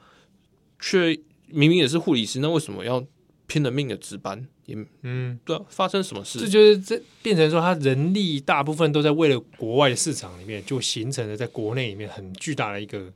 [0.78, 1.18] 却？
[1.48, 3.04] 明明也是护理师，那为什么要
[3.46, 4.46] 拼了命的值班？
[4.66, 6.38] 也嗯，对啊，发生什么事？
[6.38, 13.12] 这就是这变成说，他人力大部分都在为了国外的市场里面，就形成了在国内里面很巨大的一个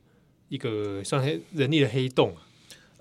[0.49, 2.35] 一个算黑人力的黑洞。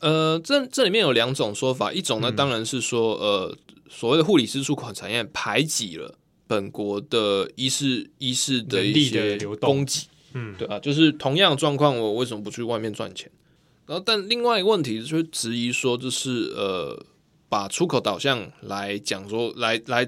[0.00, 3.58] 呃，这这里面有两种说法，一种呢，当然是说，嗯、呃，
[3.90, 13.30] 所谓的护理师出口产业排挤了本国的医师医师的一些流动供给，嗯，对啊，就是同样的状况，我为什么不去外面赚钱？
[13.88, 17.02] 然后，但另外一个问题就是质疑说，就是呃，
[17.48, 20.06] 把出口导向来讲说，来来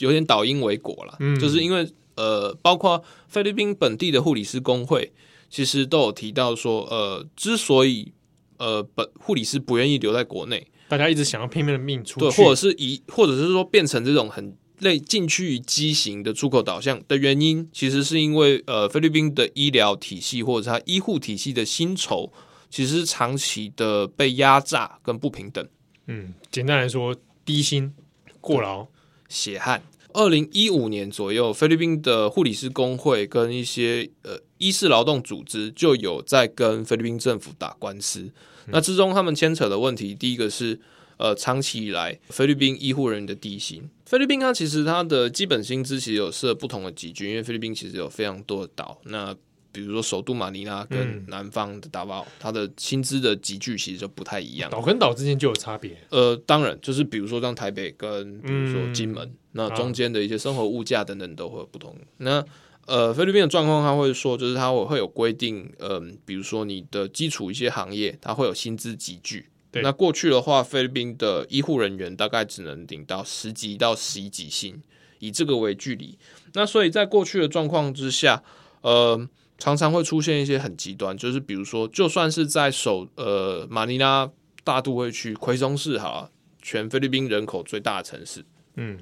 [0.00, 5.10] 有点倒因为果了，嗯，就是因为呃，包括菲律宾本地的护理师工会，
[5.48, 8.12] 其实都有提到说，呃，之所以
[8.58, 22.30] 呃本护理师不愿意留在国内，大家一直想要拼命的命出去，对，或者是以或者是说变成这种很类近趋于畸形的出口导向的原因，其实是因为呃菲律宾的医疗体系或者是它医护体系的薪酬。
[22.72, 25.68] 其实长期的被压榨跟不平等，
[26.06, 27.92] 嗯，简单来说，低薪、
[28.40, 28.86] 过劳、
[29.28, 29.82] 血汗。
[30.14, 38.20] 二零一五年左右，菲律宾的护理师工会跟一些呃医事劳动组织就有在跟菲律宾政府打官司。
[38.20, 40.80] 嗯、那之中他们牵扯的问题，第一个是
[41.18, 43.86] 呃长期以来菲律宾医护人员的低薪。
[44.06, 48.98] 菲律宾它其实它的基本薪资其实有设不同的级距，因为菲律宾其实有非常多的岛。
[49.04, 49.34] 那
[49.72, 55.96] 比如说首都马尼拉跟南方的达巴奥，它的薪资的集聚其实就不太一样，岛跟岛之间就有差别。
[56.10, 61.90] 呃，当然就是比如说像台北跟比如说金门，嗯、那中间的一些生活物价等等都会有不同。
[61.92, 62.44] 啊、那
[62.86, 69.46] 呃，菲律宾的状况，他会说就是他会会有规定，嗯、呃，比如说你的基础一些行业，它会有薪资集聚。
[69.70, 74.82] 对那过去的话，菲律宾的医护人员大概只能领到十级到十一级薪，
[75.20, 76.18] 以这个为距离。
[76.52, 78.42] 那所以在过去的状况之下，
[78.82, 79.26] 呃。
[79.62, 84.28] 常常会出现一些很极端，就是比如说，就算是在首呃马尼拉
[84.64, 86.28] 大都会区奎松市哈，
[86.60, 88.44] 全菲律宾人口最大的城市，
[88.74, 88.98] 嗯，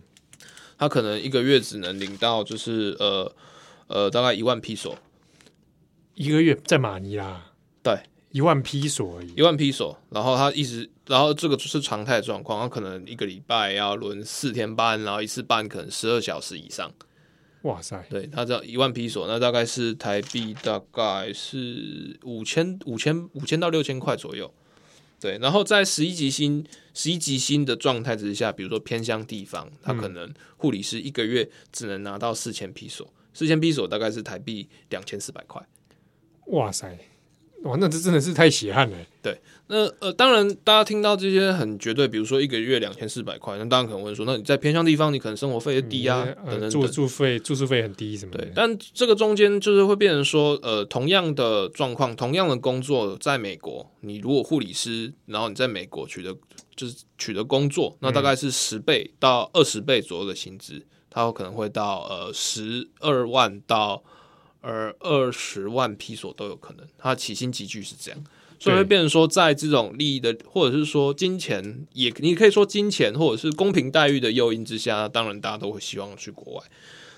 [0.77, 3.35] 他可能一个月只能领到就是呃
[3.87, 4.95] 呃大概一万披索，
[6.15, 7.43] 一个月在马尼拉，
[7.83, 7.99] 对，
[8.31, 16.93] 一万披索而已，一万披索，然后他一直，然后这个是常态状况，他可能一个礼拜要轮四天班，然后一次班可能十二小时以上。
[17.63, 18.03] 哇塞！
[18.09, 24.53] 对，他这一万批索，那大概是台币大概是五千五千五千到六千块左右。
[25.21, 35.63] 对，然后在十一级星十一级星的状态之下，比如说偏乡地方，他可能护理师一个月只能拿到四千批索，四千批索大概是台币两千四百块。
[36.47, 36.99] 哇塞！
[37.63, 38.97] 哇，那这真的是太血汗了。
[39.23, 48.39] 对，那呃，当然，大家听到这些很绝对，比如说一个月两千四百块，那当然可能会说，那你在偏乡地方，你可能生活费也低啊，嗯、等等住住费住宿费很低什么的。
[48.39, 56.35] 对，但这个中间就是会变成说，呃，同样的状况，同样的工作，在美国，你如果护理师，然后你在美国取得
[56.75, 64.03] 就是取得工作，那大概是十倍到二十倍左右的薪资，它有可能会到呃十二万到。
[64.61, 68.25] 而二十万批索都有可能，它起薪级距是这样，
[68.59, 76.63] 所以会变成说，在这种利益的或者是说金钱，也你可以说金钱或者是公平待遇的诱因之下，当然大家都会希望去国外。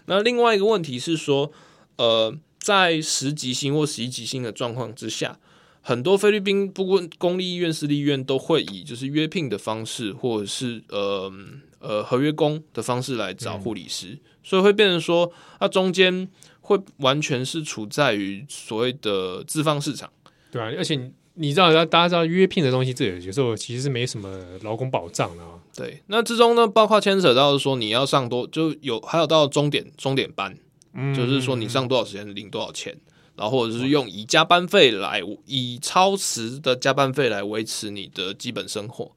[0.06, 1.50] 那另外一个问题是说，
[1.96, 5.40] 呃，在十级薪或十一级薪的状况之下，
[5.80, 11.32] 很多菲律宾不管公立医院、私立医院都会以就是约聘的方式，或者是呃
[11.80, 16.28] 呃合约工的方式来找护理师，嗯、所以会变成说，它中间。
[16.76, 20.10] 会完全是处在于所谓的资方市场，
[20.50, 24.28] 对啊，而且你，你知道，大家知道约聘的东西，这有时候其实是没什么
[24.62, 25.50] 劳工保障的啊。
[25.74, 30.56] 对，那之中呢，包括牵扯到说你要上多，就有还有到终点终点班，
[30.92, 32.94] 嗯，就是说你上多少时间领多少钱，
[33.36, 39.10] 然后或者是用以加班费来以超时的加班费来维持你的基本生活。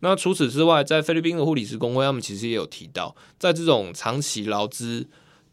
[0.00, 5.06] 那除此之外，在菲律宾的护理师工会，他们其实也有提到，在这种长期劳资。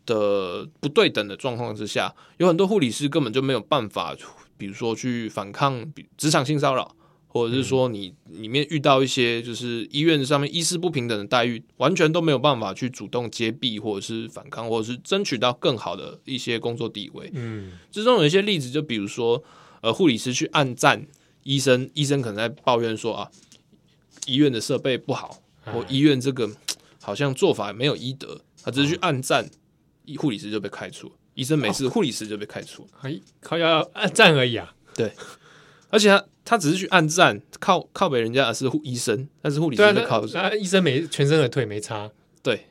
[0.06, 4.16] 的不对等的状况之下，有很多护理师根本就没有办法，
[4.58, 5.86] 比如说去反抗
[6.18, 6.96] 职场性骚扰，
[7.28, 17.30] 或者是说你里面遇到一些就是医院上面医师不平等的待遇，完全都没有办法去主动揭弊，或者是反抗，或者是争取到更好的一些工作地位。
[17.34, 19.44] 嗯，之中有一些例子，就比如说，
[19.82, 21.06] 呃，护理师去暗赞
[21.44, 23.30] 医生，医生可能在抱怨说啊，
[24.28, 26.50] 医院的设备不好，或医院这个
[27.02, 29.50] 好像做法没有医德，他只是去暗赞。
[30.18, 32.88] 护理师就被开除，医生没事，护、哦、理师就被开除。
[33.02, 34.74] 哎，靠要按赞而已啊！
[34.94, 35.12] 对，
[35.90, 40.26] 而且他他只是去按赞，靠靠北人家是护医生，但是护理师在靠。
[40.34, 42.10] 那医生没全身而退没差。
[42.44, 42.66] 对，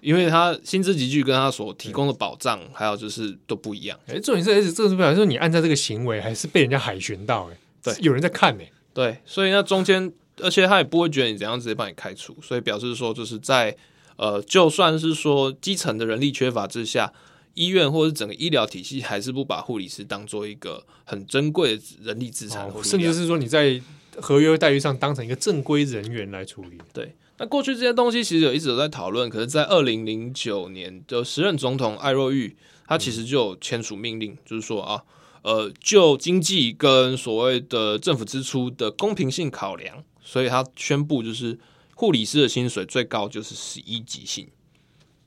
[0.00, 3.98] 因为他薪资集聚跟他所提供的保障，对还有就是都不一样。
[4.06, 7.48] 哎，重点是，这个是表示说你按赞这个行为，还是被人家海巡到？
[7.50, 8.64] 哎，对，有人在看呢。
[8.92, 13.76] 对，所以那中间，而且他也不会觉得你怎样直接帮你开除，所以表示说就是在。
[14.16, 17.12] 呃，就算是说基层的人力缺乏之下，
[17.54, 23.80] 医院或者是整个医疗体系还是不把护理师当做一个很珍贵的人力资产，甚至是说你在
[24.16, 26.78] 合约待遇上当成一个正规人员来处理。
[26.92, 32.54] 对，那过去这些东西其实有一直有在讨论，可是，在二零零九年的时任总统艾若玉，
[32.86, 35.02] 他其实就有签署命令，嗯、就是说啊，
[35.42, 41.58] 呃，就经济跟所谓的政府支出的公平性考量，所以他宣布就是。
[42.02, 44.48] 护理师的薪水最高就是十一级薪，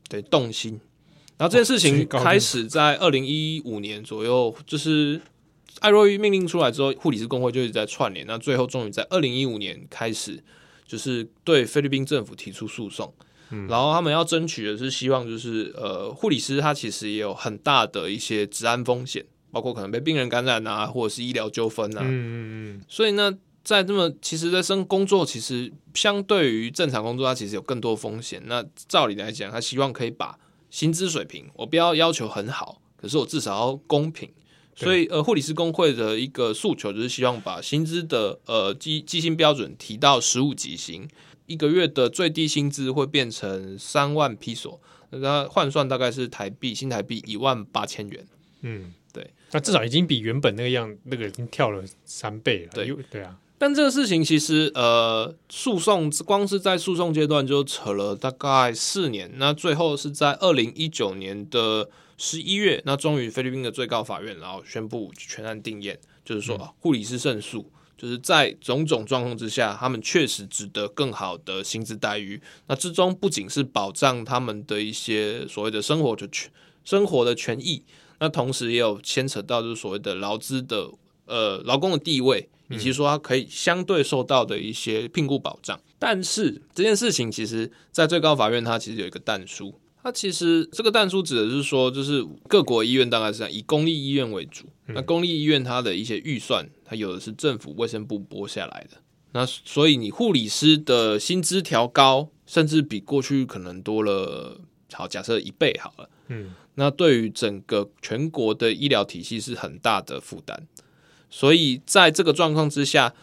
[0.10, 0.78] 对，动薪。
[1.38, 5.22] 然后这件事情开始在二零一五年左右，就是
[5.80, 8.28] 艾若玉命令出来之后，护理师工会就一直在串联。
[8.28, 10.44] 那最后终于在二零一五年开始，
[10.86, 13.14] 就是对菲律宾政府提出诉讼。
[13.52, 22.02] 嗯，然后他们要争取的是希望，就是呃，护理师他其实也有很大的一些治安风险，包括可能被病人感染啊，或者是医疗纠纷啊。
[22.04, 22.36] 嗯嗯
[22.76, 22.82] 嗯。
[22.90, 23.38] 所以呢。
[23.66, 28.40] 在这么，其实，在生工作，其实相对于正常工作，它其实有更多风险。
[28.46, 30.38] 那照理来讲，他希望可以把
[30.70, 34.30] 薪资水平，我不要要求很好，可是我至少要公平。
[34.76, 41.08] 所以，呃，护理师工会的一个诉求就是希望把薪资的呃基基薪标准提到十五级薪，
[41.48, 48.28] 一个月的最低薪资会变成三万披索，那它换算大概是台币新台币一万八千元。
[48.62, 52.72] 嗯，对，那至少已经比原本那个样那个已经跳了三倍了。
[52.74, 53.40] 对，对啊。
[53.58, 67.72] 但这个事情其实呃，诉讼光是在诉讼阶段就扯了大概四年，那最后是在二零一九年的十一月，那终于菲律宾的最高法院然后宣布全案定谳，就是说护理师胜诉。
[67.98, 72.42] 就是在种种状况之下，他们确实值得更好的薪资待遇。
[72.68, 76.52] 那之中不仅是保障他们的一些所谓的生活的权、
[76.84, 77.82] 生活的权益，
[78.20, 80.92] 那同时也有牵扯到就是所谓的劳资的
[81.26, 85.80] 呃劳工的地位，以及说它可以相对受到的一些聘雇保障。
[85.98, 89.80] 但是这件事情其实，在最高法院它其实有一个但书。
[90.04, 94.66] 它其实这个但书指的是说，就是各国医院大概是这样，以公立医院为主。
[94.88, 98.98] 那公立医院它的一些预算，它有的是政府卫生部拨下来的。
[99.32, 104.62] 那所以你护理师的薪资调高，甚至比过去可能多了，
[104.94, 106.10] 好，假设一倍好了。
[106.28, 110.68] 嗯，那对于整个全国的医疗体系是很大的负担。
[111.30, 113.14] 所以在这个状况之下，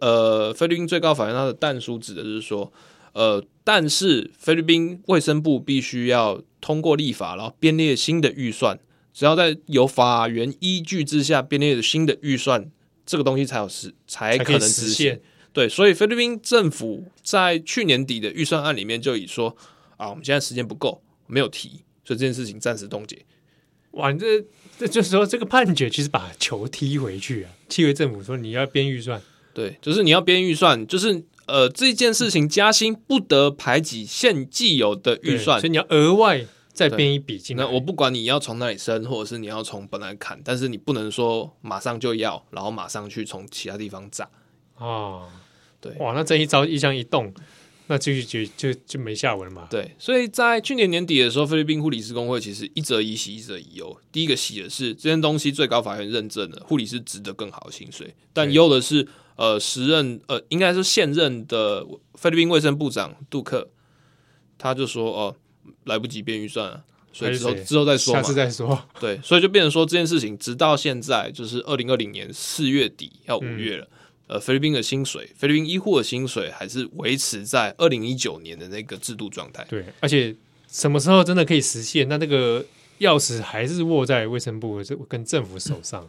[0.00, 2.72] 呃，菲律宾最高法院它的但书指的是说。
[3.12, 8.78] 呃，但是菲律宾卫生部必须要通过立法，然后编列新的预算。
[9.12, 12.70] 只要在有法源依据之下编列的新的预算，
[13.04, 15.20] 这个东西才有实才可能实现。
[15.52, 19.56] 对，所以菲律宾政府在去年底的预算案里面就已说
[19.96, 23.18] 啊，我们现在时间不够，没有提，所以这件事情暂时冻结。
[23.90, 24.40] 哇，你这
[24.80, 27.52] 这就是说这个判决其实把球踢回去啊！
[27.68, 29.22] 契威政府说你要编预算，
[29.54, 31.22] 对，就是你要编预算，就是。
[31.46, 37.64] 呃，这件事情加薪不得排挤现既有的预算，所以你要额外再编一笔进来。
[37.64, 44.30] 那我不管你要从哪里升，或者是你要从本来砍，但是你不能说马上就要，然后马上去从其他地方砸。
[44.78, 45.26] 哦，
[45.80, 47.34] 对，哇，那这一招一枪一动，
[47.90, 49.66] 那继续就就就没下文了嘛。
[49.70, 53.94] 对，所以在去年年底的时候，菲律宾护理师工会其实一则以喜，一则以忧。
[54.10, 59.06] 第一个喜的是这件东西最高法院认证了，护理师值得更好的薪水，但忧的是。
[59.36, 61.82] 呃，时任呃，应该是现任的
[62.12, 63.70] 菲律宾卫生部长杜克，
[64.58, 65.34] 他就说哦，
[65.84, 68.78] 来不及编预算了，所以之后之后再说嘛，下次再说。
[69.00, 73.96] 对，所以就变成说这件事情，直到现在就是二零二零年四月底要五月了，嗯、
[74.30, 79.66] 呃，菲律宾的薪水，菲律宾医护的薪水还是维持在二零一九年的那个制度状态。
[79.68, 80.34] 对，而且
[80.68, 82.08] 什么时候真的可以实现？
[82.08, 82.64] 那那个
[83.00, 86.04] 钥匙还是握在卫生部跟政府手上。
[86.04, 86.08] 嗯、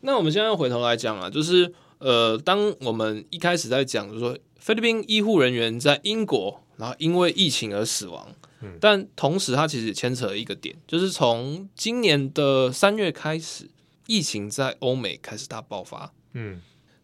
[0.00, 1.72] 那我们现在回头来讲啊，就是。
[2.00, 8.26] 呃，当我们一开始在讲，就是说菲律宾医护人员在英国，然后因为疫情而死亡，
[8.62, 13.68] 嗯，但同时它其实牵扯了一个点，就是从今年的三月开始，
[14.06, 16.62] 疫情在欧美开始大爆发，嗯，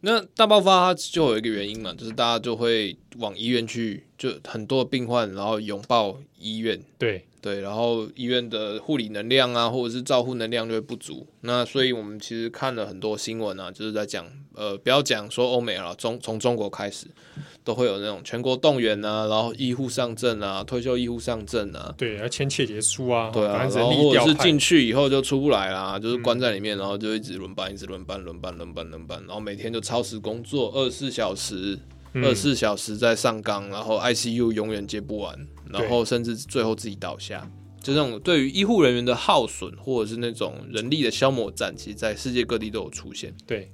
[0.08, 7.25] 那大爆发它就有一个原因嘛，就是大家就会往医院去，就很多病患，然后拥抱医院，对。
[7.40, 11.26] 对，然后医院的护理能量啊，或者是照护能量就会不足。
[11.42, 17.06] 那所以我们其实看了很多新闻啊，就是在讲，呃，不要讲说欧美了，中从中国开始
[17.62, 31.78] 都会有那种全国动员啊，然后医护上阵啊，退休医护上阵啊，对，要签切结书啊，对啊，然后或者是进去以后就出不来啦，就是关在里面，然后就一直轮班，一直轮班，轮班，轮班，轮班，然后每天就超时工作，二十四小时。
[32.14, 35.38] 二十四小时在上岗，然后 ICU 永远接不完，
[35.70, 37.50] 然后甚至最后自己倒下，
[37.82, 43.34] 就这种对于医护人员的耗损，或者是那种人力的消磨战，其实在世界各地都有出现。
[43.46, 43.70] 对。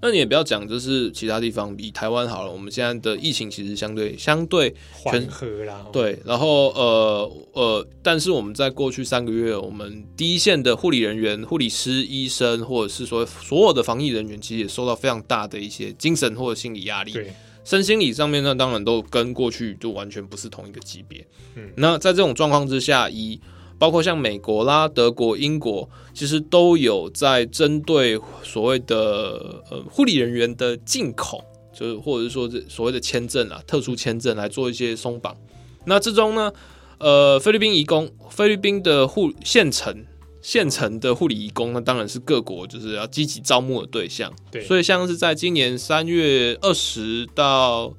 [0.00, 2.52] 那你也不要讲，就是其他地方比台湾好了。
[2.52, 5.84] 我们现在的疫情其实相对相对缓和啦。
[5.92, 17.12] 对，然后呃呃，但是我们在过去三个月，我们第一线的护理人员、护理师、医生，或者是说所有的防疫人员，其实也受到非常大的一些精神或者心理压力。
[17.12, 17.32] 对，
[17.64, 21.26] 身心理上面呢，当然都跟过去就完全不是同一个级别。
[21.56, 23.40] 嗯，那在这种状况之下，以
[23.78, 35.36] 包括像美国啦、德国、英国，其实都有在针对所谓的呃护理人员的进口，就是或者是说这所谓的签证啊、特殊签证来做一些松绑。
[35.84, 36.52] 那之中呢，
[36.98, 40.04] 呃，菲律宾移工、菲律宾的护现成
[40.42, 44.32] 现成的护理移工，那当然是各国就是要积极招募的对象。
[44.50, 47.94] 对，所以像是在今年三月二十到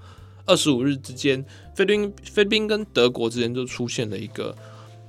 [0.45, 4.53] 二十五日之间，菲律宾菲律宾跟德国之间就出现了一个。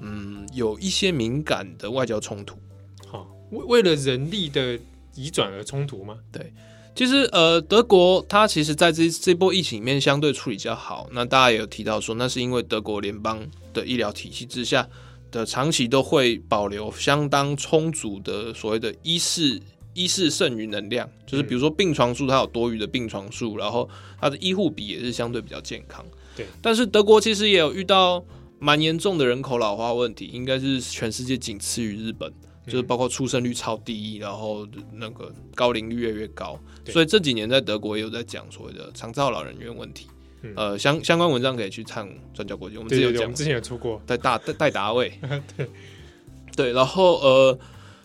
[0.03, 2.57] 嗯，有一些敏感的外交冲突，
[3.07, 4.79] 好，为为了人力的
[5.15, 6.19] 移转而冲突吗？
[6.33, 6.53] 对，
[6.95, 11.09] 其实呃，德国它其实在这这波疫情里面相对处理较好。
[11.13, 14.89] 那大家也有提到说，那是因为德国联邦的医疗体系之下
[15.31, 19.61] 的长期都会保留相当充足的所谓的医事
[19.95, 23.89] 医事剩余能量，就是比如说病床数它有多余的病床数，然后
[24.21, 26.05] 它的医护比也是相对比较健康。
[26.37, 28.25] 对，但是德国其实也有遇到。
[28.61, 32.33] 蛮严重的人口老化问题，应该是全世界仅次于日本
[32.67, 40.07] 就是包括出生率超低，然后那个高龄率越来越高，所以这几年在德国也有在讲所谓的长照老人院问题。
[40.43, 45.13] 嗯、呃，相相关文章可以去看转角国际，我们之前有讲，我们之前有出过，在大戴达卫，
[45.57, 45.69] 对。
[46.57, 47.59] 对，然后呃，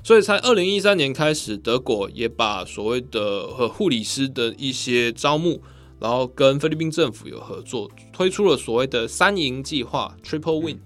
[0.04, 5.62] 所以在二零一三年开始，德国也把所谓的和护理师的一些招募，
[6.06, 10.78] 然后跟菲律宾政府有合作，推出了所谓的三赢计划 （Triple Win）。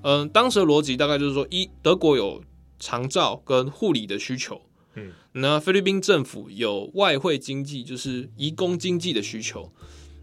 [0.00, 2.42] 嗯、呃，当时的逻辑大概就是说，一德国有
[2.78, 4.62] 长照跟护理的需求，
[4.94, 9.70] 嗯，那菲律宾政府有外汇经济，就是移工经济的需求。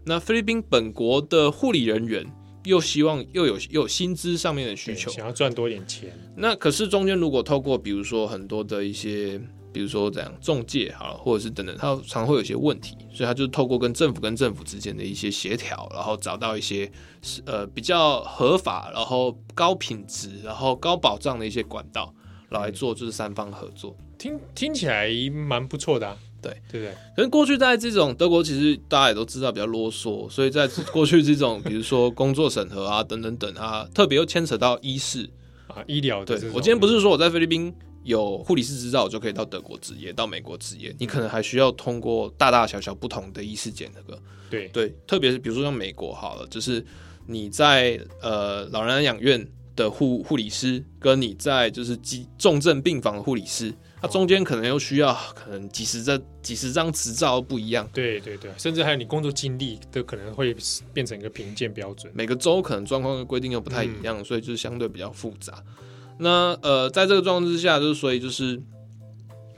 [0.04, 2.26] 那菲律宾本国的护理人员
[2.64, 6.12] 又希望又有又有薪资上面的需求，想要赚多点钱。
[6.36, 9.40] 那可是中间如果透过比如说很多的一些，
[9.74, 16.90] 比如说这样中介好了，或者是等等，它常会有一些问题，所以他就透过跟政府跟政府之间的一些协调，然后找到一些
[17.44, 22.14] 呃比较合法，然后高品质，然后高保障的一些管道
[22.50, 23.96] 来做，就是三方合作。
[24.16, 26.16] 听听起来蛮不错的啊。
[26.40, 35.26] 对对对，可是过去在这种德国，其实大家也都知道比较啰嗦，所以在过去这种，比如说工作审核啊等等等啊，特别又牵扯到医事
[35.68, 36.22] 啊医疗。
[36.22, 37.74] 对我今天不是说我在菲律宾
[38.04, 44.18] 有护理师执照，就可以到德国执业，到美国执业，你可能还需要通过大大小小不同的医师检核。
[44.48, 46.84] 对对，特别是比如说像美国好了，就是
[47.26, 49.44] 你在呃老人养院
[49.74, 53.74] 的护护理师，跟你在就是急重症病房的护理师。
[54.00, 60.54] 它中间可能又需要可能几十张几十张执照不一样，对对对，甚至还有你工作经历都可能会
[60.92, 62.12] 变成一个评鉴标准。
[62.14, 65.64] 每个州可能状况的规定又不太一样，嗯、所以就是相对比较复杂。
[66.18, 68.60] 那呃，在这个状况之下，就是所以就是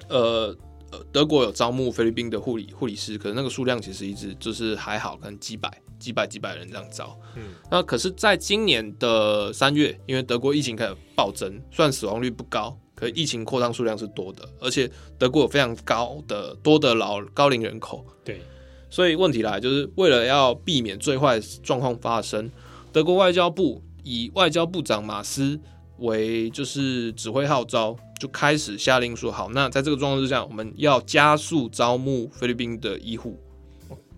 [0.08, 0.56] 呃
[0.90, 7.18] 呃，德国有招募菲律宾的护理护理师，可是那个数量其实一直就是还好，可能几百几百几百人这样招。
[7.36, 12.78] 嗯，那可是在今年的三月，因为德国疫情开始暴增，虽然死亡率不高。
[12.98, 18.40] 可疫情扩张数量是多的，而且德国有非常高的多的老高龄人口，对，
[18.88, 22.50] 所以问题来就是为了要避免最坏状况发生，
[22.94, 25.60] 德国外交部以外交部长马斯
[25.98, 33.38] 为就是指挥号召，就开始下令说好，那在这个状况之下，我们要加速招募菲律宾的医护，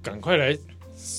[0.02, 0.56] 赶快来。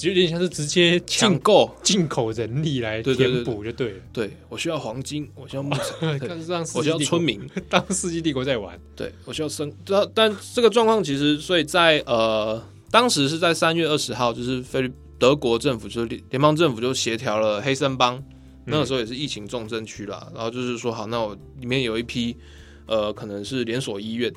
[0.04, 4.00] 有点像是直接抢购进口人力来填补就对了。
[4.12, 7.40] 对，对我需要黄金，我需要木材，让我需要 村民
[7.70, 8.78] 当世纪帝国在玩。
[8.94, 18.22] 对我需要生，但但这个状况其实，所以在呃当时是在三月二十号，就是菲律德国政府就是联联邦政府就协调了黑森邦，
[18.70, 22.38] 那个时候也是疫情重症区啦，然后就是说好，那我里面有一批
[22.86, 24.34] 呃可能是连锁医院，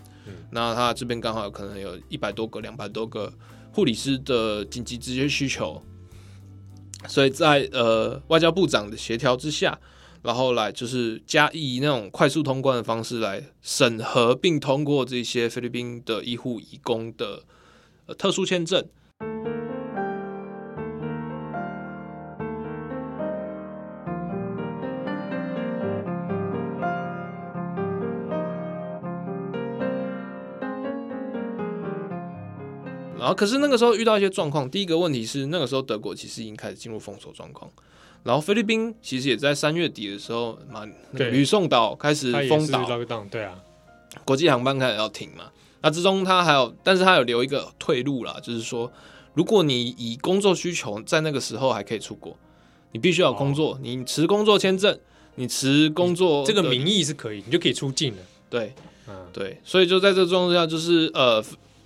[0.50, 3.32] 那他这边刚好可能有一百多个、两百多个。
[3.74, 5.82] 护理师的紧急直接需求，
[7.08, 9.80] 所以在呃外交部长的协调之下，
[10.20, 17.44] 然后来就是加以那种快速通关的方式来审核并通过这些菲律宾的医护移工的
[18.04, 18.86] 呃特殊签证。
[33.32, 34.68] 后，可是那个时候遇到一些状况。
[34.70, 37.70] 第一个问题是，那个时候德国其实已经开始进入封锁状况，
[38.22, 42.86] 然后菲律宾其实也在三月底的时候，嘛，吕宋岛开始封岛，
[43.30, 43.58] 对啊，
[44.24, 45.44] 国际航班开始要停嘛。
[45.80, 48.90] 那之中他还有，但是他有留一个退路啦，就是说，
[49.34, 52.36] 如果你以工作需求在那个时候还可以出国，
[52.92, 54.96] 你必须要工作，哦、你持工作签证，
[55.34, 58.22] 你持工作这个名义是可以，你就可以出境了。
[58.48, 58.72] 对，
[59.08, 61.42] 嗯，对，所以就在这个状况下，就是呃。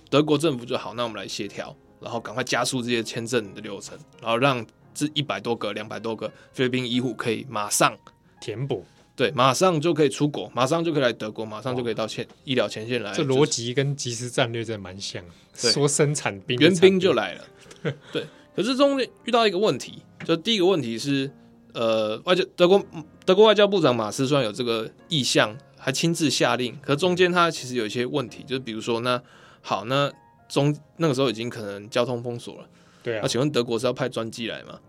[0.09, 7.97] 德国政府就好，那我们来协调，然后赶快加速这些签证的流程，然后让这一百多个、两百多个菲律宾医护可以马上
[8.39, 8.85] 填补，
[9.15, 13.13] 对，马上就可以出国，马上就可以来德国，马上就可以到前医疗前线来。
[13.13, 15.23] 这逻辑跟即时战略真的蛮像，
[15.61, 17.43] 对说生产兵援兵就来了，
[18.13, 18.25] 对。
[18.55, 21.29] 可是中间遇到一个问题，就第一个问题是，
[21.73, 22.83] 呃，外交德国
[23.23, 29.21] 德国外交部长马斯虽然有这个意向，还亲自下令，可是中间他其实有一些问题，就是比如说那。
[29.67, 30.09] 好，那
[30.47, 32.69] 中那个时候已经可能交通封锁了，
[33.03, 33.19] 对啊。
[33.21, 34.79] 那请问德国是要派专机来吗？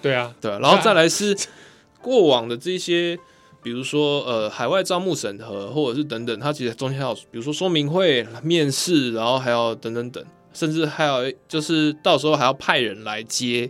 [0.00, 0.60] 对啊，对啊。
[0.60, 1.36] 然后再来是
[2.00, 3.18] 过往的这些，
[3.64, 13.68] 比如说呃海外招募审核，或者是等等，它其实中间还有比如说说明会、面试，然后还要等等等，甚至还有就是到时候还要派人来接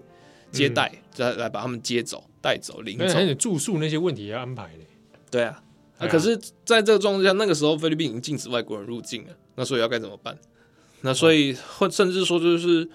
[0.52, 3.04] 接待，再、嗯、来把他们接走、带走、领走。
[3.04, 4.84] 而且住宿那些问题也要安排的。
[5.30, 5.62] 对啊，
[5.98, 10.36] 那、啊、可是在这个状况下，那个时候菲律宾已经禁止外国人入境了，那所以要该怎么办？
[11.03, 12.88] 那所以，或甚至说就是，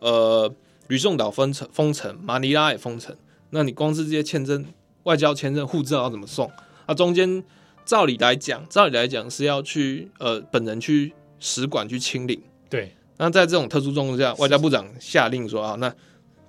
[0.00, 0.52] 呃，
[0.88, 3.16] 吕宋岛封城，封城，马尼拉也封城。
[3.50, 4.64] 那你光是这些签证、
[5.04, 6.50] 外交签证、护照要怎么送？
[6.86, 7.42] 那中间
[7.84, 12.40] 照理来讲，照理来讲是要去呃本人去使馆去清领。
[12.68, 15.92] 对，那在这种特殊状况下，外交部长下令说啊，那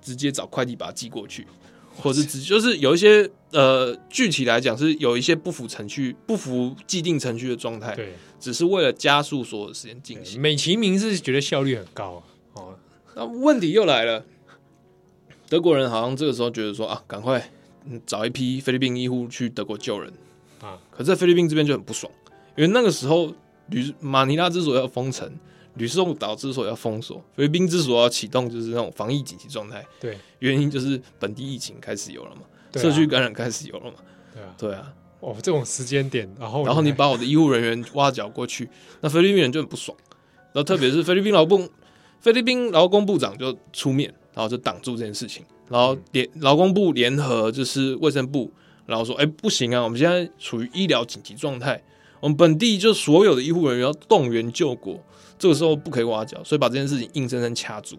[0.02, 1.46] 直接找快递把它寄过去，
[1.96, 7.94] 或者是直就是有一些呃具体来讲是有一些不符程序、不符既定程序的状态。
[7.94, 10.40] 对，只是为了加速所有的时间进行。
[10.40, 12.22] 美其名是觉得效率很高啊。
[12.54, 12.78] 哦，
[13.14, 14.24] 那问题又来了，
[15.48, 17.50] 德国人好像这个时候觉得说啊，赶快
[18.06, 20.12] 找一批菲律宾医护去德国救人
[20.60, 20.78] 啊。
[20.90, 22.12] 可是在菲律宾这边就很不爽，
[22.56, 23.32] 因为那个时候
[23.68, 25.30] 吕马尼拉之所以要封城，
[25.74, 29.84] 吕宋岛之所以要封锁，菲律宾之所以要启动就是那种防疫紧急状态。
[30.00, 32.42] 对，原因就是本地疫情开始有了嘛，
[32.74, 33.96] 啊、社区感染开始有了嘛。
[34.32, 34.94] 对啊，对啊。
[35.20, 38.68] 哦，这种时间点，然后然后你把我的医护人员挖角过去，
[39.00, 39.96] 那菲律宾人就很不爽。
[40.52, 41.68] 然后特别是菲律宾劳工，
[42.20, 45.44] 菲律宾劳工部长就出面，然后就挡住这件事情。
[45.68, 48.50] 然后联劳工部联合就是卫生部，
[48.86, 51.82] 然后说：“哎，不行啊，我们现在处于医疗紧急状态，
[52.20, 54.98] 我们本地就所有的医护人员要动员救国，
[55.38, 57.98] 这个时候不可以挖角，所以把这件事情硬生生掐住。”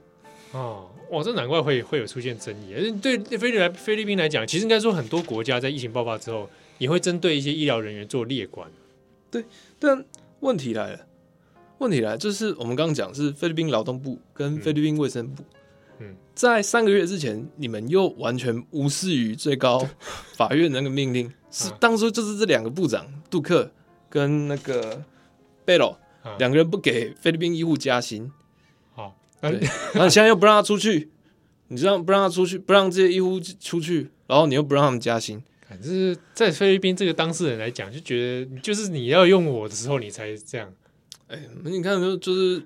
[0.54, 2.92] 哦，哇，这难怪会会有出现争议。
[3.02, 6.50] 对菲律来菲律宾来讲，其实应该说很多国家在疫情爆发之后。
[6.80, 8.68] 也会针对一些医疗人员做列管，
[9.30, 9.46] 对，
[9.78, 10.04] 但
[10.40, 11.06] 问题来了，
[11.78, 15.44] 问题来了，就是我们刚刚讲是菲律宾劳动部跟菲律宾卫生部，
[16.00, 19.88] 嗯，在三个月之前，你们又完全无视于最高
[20.34, 23.70] 法院那个命令， 是当初就是这两个部长杜克
[24.10, 25.04] 跟那个
[25.66, 26.00] 贝罗
[26.38, 28.32] 两个人不给菲律宾医护加薪，
[28.94, 29.52] 好，对，
[29.94, 31.12] 然后你现在又不让他出去，
[31.68, 35.44] 你这样不让他出去，不让这些医护出去，然后你又不让他们加薪。
[35.70, 40.68] 反正在菲律宾这个当事人来讲，就觉得就是你要用我的时候，你才这样。
[41.28, 42.60] 哎、欸，你看，就就是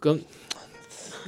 [0.00, 0.18] 跟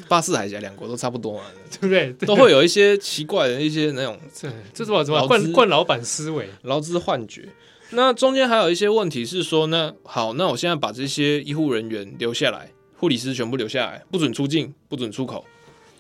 [0.09, 2.11] 巴士海峡两国都差不多嘛，对不对？
[2.27, 7.47] 都会有一些奇怪的一些那种，这这是什么什么惯惯老板思维、劳资幻觉。
[7.91, 15.45] 那中间还有一些问题是说，呢好，那我现在把这些医护人员留下来，护理师全部留下来，不准出境，不准出口。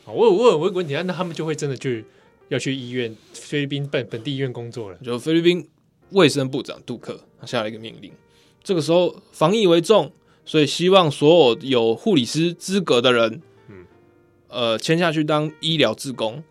[0.04, 2.06] 好，我有我有我有个问题，那他们就会真的去。
[2.51, 4.98] 要去医院，菲律宾本本地医院工作了。
[5.03, 5.66] 就菲律宾
[6.11, 8.12] 卫生部长杜克他下了一个命令，
[8.62, 10.12] 这个时候防疫为重，
[10.44, 13.86] 所以希望所有有护理师资格的人，嗯，
[14.48, 16.42] 呃，签下去当医疗志工，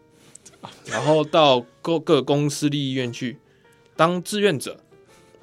[0.86, 3.38] 然后到各各公私立医院去
[3.96, 4.80] 当志愿者，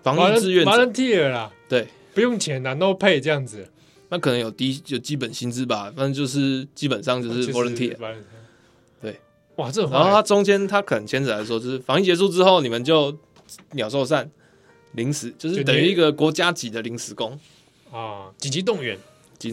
[0.03, 0.71] 防疫志愿者。
[0.71, 3.71] volunteer 啦，对，不用钱的，no pay 这样子。
[4.09, 7.97] 那可能有低就基本薪资吧，反正就是基本上就是 volunteer。
[9.57, 13.17] 哇，这然后他中间他可能牵扯来说，就是防疫结束之后，你们就
[13.73, 14.31] 鸟兽散，
[14.93, 17.39] 临时就是等于一个国家级的临时工。
[17.91, 18.99] 啊，紧急动员，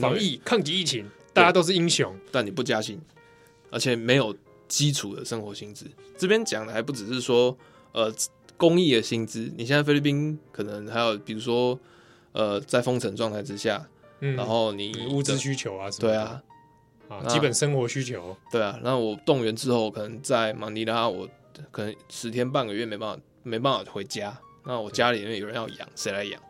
[0.01, 2.99] 防疫抗击疫情，大家都是英雄，但你不加薪，
[3.69, 4.35] 而且没有
[4.67, 5.85] 基础的生活薪资。
[6.17, 7.55] 这边讲的还不只是说
[7.93, 8.13] 呃
[8.57, 11.79] 公益的薪资，你现在菲律宾可能还有比如说
[12.33, 13.87] 呃在封城状态之下，
[14.19, 16.41] 嗯，然后你物资需求啊什么，对啊。
[17.27, 21.29] 基本生活需求，对啊，那我动员之后，可能在马尼拉，我
[21.69, 24.35] 可能十天半个月没办法，没办法回家。
[24.65, 26.41] 那我家里面有人要养，谁来养？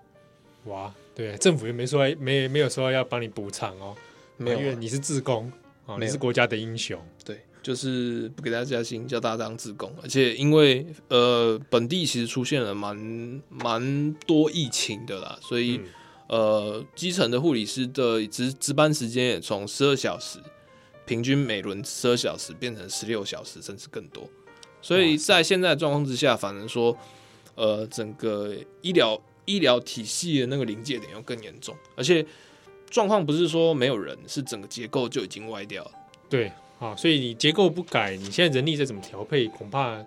[0.66, 3.95] 哇，对，政府也没说，没没有说要帮你补偿哦，
[4.38, 5.51] 没有，因为你是自工
[5.86, 6.97] 啊，你是国家的英雄。
[7.26, 9.93] 对，就是不给大家加薪，叫大家当自工。
[10.01, 15.78] 而且因为呃，本地其实出现了蛮蛮多疫情的啦，所以。
[15.78, 15.84] 嗯
[16.28, 20.39] 呃，基层的护理师的值值班时间也从十二小时，
[21.05, 24.28] 平均每轮十二小时变成十六小时，甚至更多。
[24.82, 26.97] 所以在现在状况之下，反而说，
[27.55, 32.26] 呃，整个医疗医疗体系的那个临界点又更严重，而且
[32.89, 35.91] 状况不是说没有人，是整个结构就已经歪掉了。
[36.30, 40.03] 对，啊，所以你结构不改，你现在人力再怎么调配，恐怕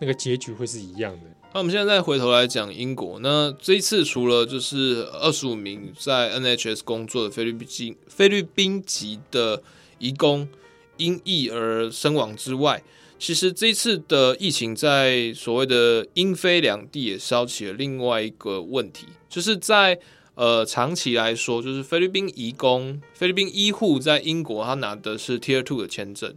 [0.00, 1.26] 那个结局会是一样的。
[1.52, 9.60] 那我们现在再回头来讲英国，那这一次除了就是二十五名在 NHS 工作的菲律宾菲律宾籍的
[9.98, 10.48] 移工
[10.96, 12.80] 因疫而身亡之外，
[13.18, 19.98] 其实这一次的疫情在所谓的英菲两地也烧起了另外一个问题，就是在
[20.36, 26.32] 呃长期来说，就是菲律宾移工、菲律宾医护在英国他拿的是 Tier Two 的签证，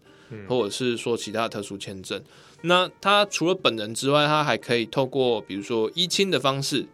[0.48, 2.20] 或者是说其他特殊签证。
[2.66, 6.86] 那他除了本人之外，他还可以透过比如说依亲的方式，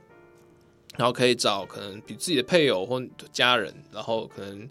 [0.97, 2.99] 然后可以找可能比自己的配偶或
[3.32, 4.67] 家人，然后可能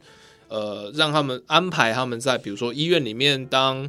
[0.48, 3.88] 呃让他们安排他们在比如说医院里面当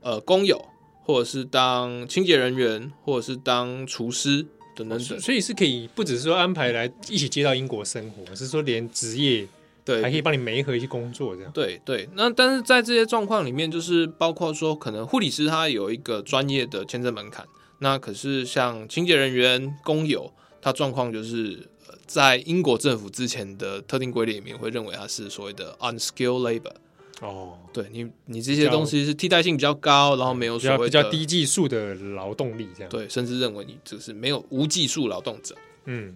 [0.00, 0.64] 呃工友，
[1.04, 4.44] 或者是当清洁人员，或者是当厨师
[4.74, 5.20] 等等等。
[5.20, 9.46] 所以是可以不只是说安排来一起接到英国生活，是说连职业。
[9.88, 11.50] 对，还可以帮你媒合一些工作，这样。
[11.50, 17.46] 对对，那但是在这些状况里面，就是包括说，可能护理师他有一个专业的签证门槛，
[17.78, 20.30] 那可是像清洁人员、工友，
[20.60, 21.66] 他状况就是
[22.06, 26.74] 在英国政府之前的特定规定里面会认为他是所谓的 unskilled labor。
[27.20, 35.56] 哦，对你，你这些东西是替代性比较高，然后没有所谓比较低技术的劳动力，这样对，甚至认为你就是没有无技术劳动者。
[35.86, 36.14] 嗯，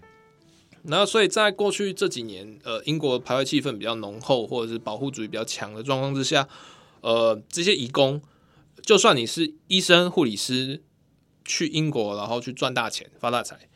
[0.84, 6.48] 然后所以在过去这几年，呃，英国排外气氛比较浓厚，或者是保护主义比较强的状况之下，
[7.00, 8.20] 呃，这些移工，
[8.82, 10.82] 就算你是医生、护理师，
[11.44, 13.68] 去英国然后去赚大钱、发大财，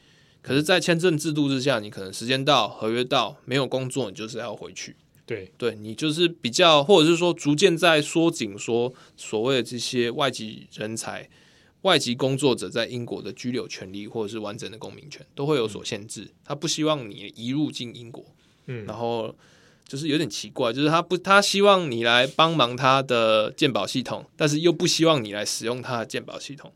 [0.42, 4.96] 可是，在签证制度之下，你可能时间到、合约到，没有工作，你就是要回去。
[5.24, 11.28] 对，对你就是比较，或者是说逐渐在缩紧，说所谓的这些外籍人才、
[11.86, 16.28] 外籍工作者在英国的居留权利，或者是完整的公民权，都会有所限制。
[16.44, 18.24] 他不希望你移入进英国，
[18.66, 19.34] 嗯，然后
[19.86, 26.72] 就是有点奇怪，就是他不，他希望你来帮忙他的鉴保系统，但是又不希望你来使用他的鉴保系统，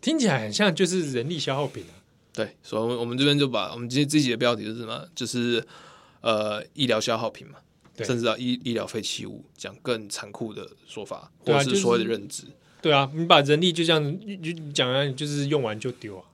[0.00, 1.94] 听起来很像就是人力消耗品啊。
[2.32, 5.08] 对，所以我们这边就把我们今天这集的标题是什么？
[5.14, 5.66] 就是。
[6.24, 7.58] 呃，医疗消耗品嘛，
[7.98, 12.44] 甚至到医医疗废弃物，讲更残酷的说法，或者是所谓的认知。
[12.84, 14.18] 对啊，你把人力就这样
[14.74, 16.24] 讲啊，就是用完就丢啊，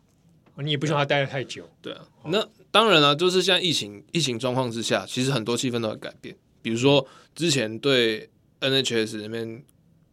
[0.57, 1.62] 你也不希望他待得太久。
[1.80, 6.34] 对啊，那当然了，就是像疫情疫情状况之下，其实很多气氛都会改变。
[6.61, 8.28] 比如说之前对
[8.61, 9.62] NHS 那边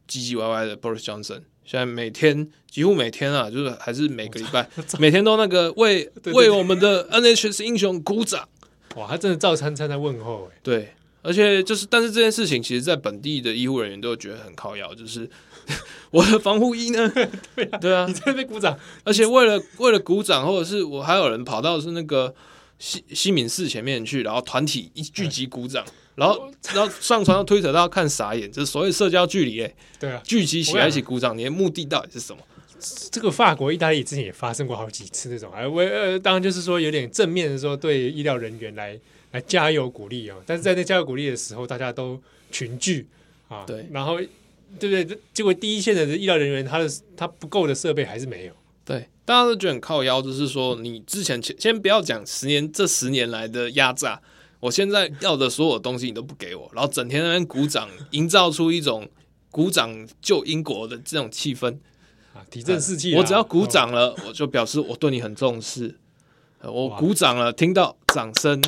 [0.08, 4.70] 唧唧歪歪的 Boris Johnson，现在每天几乎每天啊，就是还是每个礼拜
[5.00, 8.48] 每天都那个为 为我们的 NHS 英雄鼓掌。
[8.96, 15.30] 哇，他真的照餐餐在问候哎，对，而且就是，但是这件事情，其实，在本地的医护人员都觉得很靠腰，就是
[16.12, 17.10] 我的防护衣呢？
[17.56, 22.34] 对啊，对啊，你在那边鼓掌，而且为了为了鼓掌，或者是我还有人跑到是那个
[22.80, 32.42] 西西敏寺前面去，然后团体一聚集鼓掌，然后然后上传到推特，大家看傻眼，就是所谓社交距离哎，对啊，聚集起来一起鼓掌，你的目的到底是什么？
[33.12, 38.98] 这个法国、意大利之前也发生过好几次那种，哎，我呃，当然就是说有点正面的说对医疗人员来
[39.32, 43.08] 来加油鼓励啊，但是在那加油鼓励的时候，大家都群聚
[43.48, 44.20] 啊，对，然后
[44.80, 45.20] 对不对？
[45.34, 48.54] 结果第一线的医疗人员，他的他不够的设备还是没有，
[48.86, 54.22] 对，大家都觉得很靠腰，就是说你之前先先不要讲十年这十年来的压榨，
[54.60, 59.10] 我现在要的所有东西你都不给我，然后整天在那边鼓掌，营造出一种
[59.52, 61.78] 鼓掌救英国的这种气氛
[62.34, 62.46] 啊。
[62.50, 65.96] 提振士气，我只要鼓掌了，我就表示我对你很重视。
[66.64, 68.60] 我鼓掌了，听到掌声，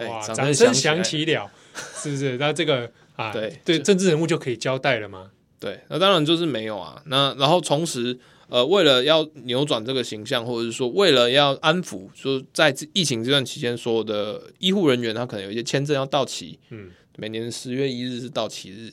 [0.00, 1.50] 哇，掌声响起了，
[1.94, 2.38] 是不是？
[2.38, 5.30] 那这个啊，对对，政治人物就可以交代了吗？
[5.58, 7.02] 对，那当然就是没有啊。
[7.06, 18.92] 那然后同时，呃，为了要扭转这个形象，或者是说为了要安抚，说在疫情这段期间，所有的医护人员他可能有一些签证要到期，嗯，每年十月一日是到期日。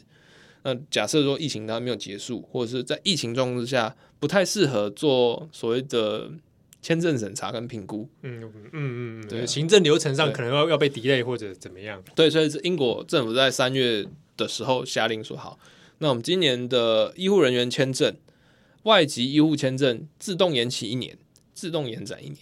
[0.63, 3.95] 那假设说疫情它没有结束，或者是在疫情状况之下。
[4.23, 6.31] 不太适合做所谓的
[6.81, 14.05] 签证审查跟评估，嗯嗯嗯嗯，对，啊、行政流程上可能要要被 delay 或者怎么样，对，所以是英国政府在三月
[14.37, 15.59] 的时候下令说好，
[15.99, 18.15] 那我们今年的医护人员签证，
[18.83, 21.17] 外籍医护签证自动延期一年，
[21.53, 22.39] 自动延展一年，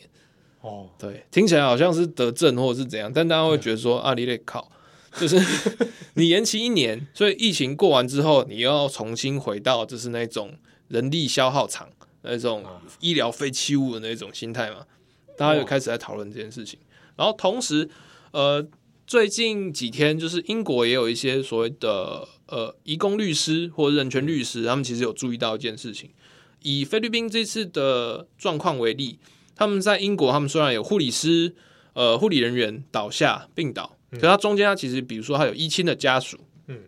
[0.62, 4.72] 哦，对，听起来好像是得证或者是怎样，但大家会觉得说、嗯、啊，你得靠，
[5.18, 5.40] 就是
[6.16, 10.54] 你延期一年，所以疫情过完之后，你又要重新回到就是那种。
[10.92, 11.88] 人力消耗场
[12.22, 12.66] 那种
[13.00, 14.86] 医疗废弃物的那种心态嘛，
[15.38, 16.78] 大家就开始在讨论这件事情。
[17.16, 17.90] 然后同时，
[18.32, 18.68] 呃，
[19.08, 26.12] 最近几天就是英国也有一些所谓的呃移工律师或人权律师，他们其实有注意到一件事情。
[26.62, 29.18] 以菲律宾这次的状况为例，
[29.56, 31.56] 他们在英国，他们虽然有护理师、
[31.94, 36.38] 呃护理人员倒下病倒，可是他中间他其实比如说他有医亲的家属，
[36.68, 36.82] 嗯，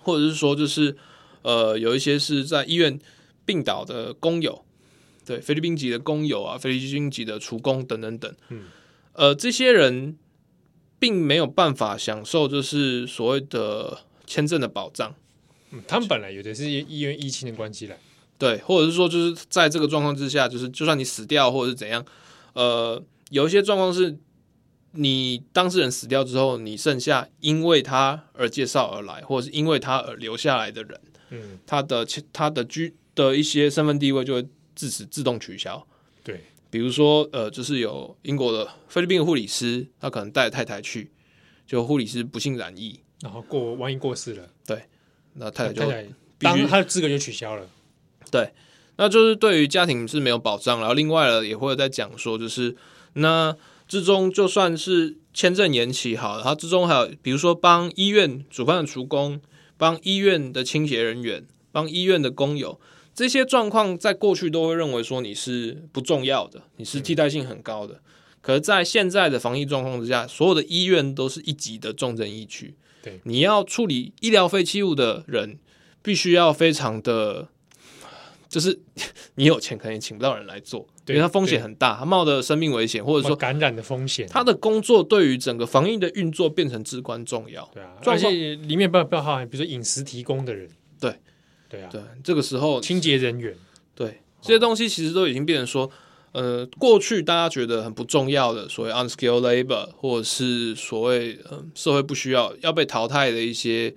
[0.00, 0.96] 或者是说就是
[1.42, 2.98] 呃有一些是在医院。
[3.46, 4.64] 病倒的工友，
[5.26, 8.62] 对菲律宾籍的工友啊，菲律宾籍的厨工等等等，嗯，
[9.12, 10.16] 呃，这些人
[10.98, 15.14] 并没有办法享受就是所谓的签证的保障。
[15.70, 17.96] 嗯，他们本来有的是因为疫情的关系了，
[18.38, 22.04] 对，或者是说就是在这个状况之下，就是就算你死掉或者是怎样，
[22.52, 24.18] 呃，有一些状况是
[24.92, 31.00] 你当事人死掉之后，你剩下因为他而介绍而来，或者是因为他而留下来的人，
[31.30, 32.94] 嗯，他的他的居。
[33.16, 34.44] 的一些身份地位就会
[34.74, 35.86] 自此自动取消。
[36.24, 41.12] 对，比如说，呃，就是有英国的菲律宾的护理师，他可能带太太去，
[41.64, 44.82] 就护理师不幸染疫，然后过万一过世了，对，
[45.34, 45.82] 那太太就
[46.38, 47.66] 当他的资格就取消了。
[48.30, 48.52] 对，
[48.96, 50.78] 那就是对于家庭是没有保障。
[50.78, 52.76] 然后另外了，也会在讲说，就是
[53.14, 53.56] 那
[53.86, 59.40] 之中就算是签证延期好了，然后之中还有比如说帮医院煮饭的厨工，
[59.76, 62.80] 帮医院的清洁人员，帮医院的工友。
[63.14, 68.00] 这些状况在过去都会认为说你是不重要的，你是替代性很高的。
[68.40, 72.74] 可是，在现在的防疫状况之下，所有的医院都是一级的重症疫区。
[73.04, 75.58] 对，你要处理医疗废弃物的人，
[76.00, 77.48] 必须要非常的，
[78.48, 78.80] 就是
[79.36, 87.70] 你有钱可能请不到人来做，对，因为他风险很大，他冒的生命危险，或者说感染的风险，他的工作对于整个防疫的运作变成至关重要。
[87.74, 90.66] 对啊，而且里面不要不要哈，比如说饮食提供的人，
[90.98, 91.14] 对，
[91.68, 93.54] 对啊，对，这个时候清洁人员，
[93.94, 95.90] 对，这些东西其实都已经变成说。
[96.34, 103.94] 呃，过去大家觉得很不重要的所谓 unskilled labor，或者是所谓呃社会不需要要被淘汰的一些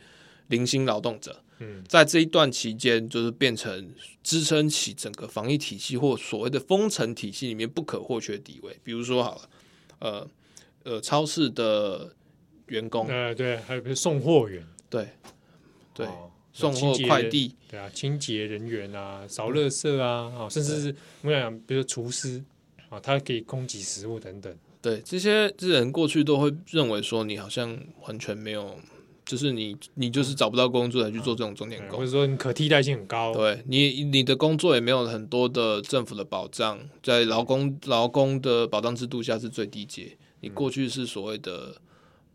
[0.50, 8.80] 零星劳动者，嗯，在这一段期间，就是变成支撑起整个防疫体系或所谓的封城体系里面不可或缺的地位。
[8.84, 9.50] 比如说好了，
[9.98, 10.28] 呃
[10.84, 12.14] 呃，超市的
[12.68, 15.08] 员工，呃对，还有送货员，对
[15.96, 16.06] 对。
[16.06, 16.30] 哦
[16.60, 22.44] 送货快递，对啊，清洁人员啊，扫垃圾啊，啊，甚至是我们讲，比如说厨师
[22.90, 24.52] 啊，他可以供给食物等等。
[24.82, 27.78] 对，这些这人过去都会认为说，你好像
[28.08, 28.76] 完全没有，
[29.24, 33.32] 就是你你就是找不到工作才去做这种钟点工，或者说你可替代性很高。
[33.36, 40.18] 对你你的工作也没有很多的政府的保障，在劳工劳工的保障制度下是最低阶。
[40.40, 41.76] 你过去是所谓的。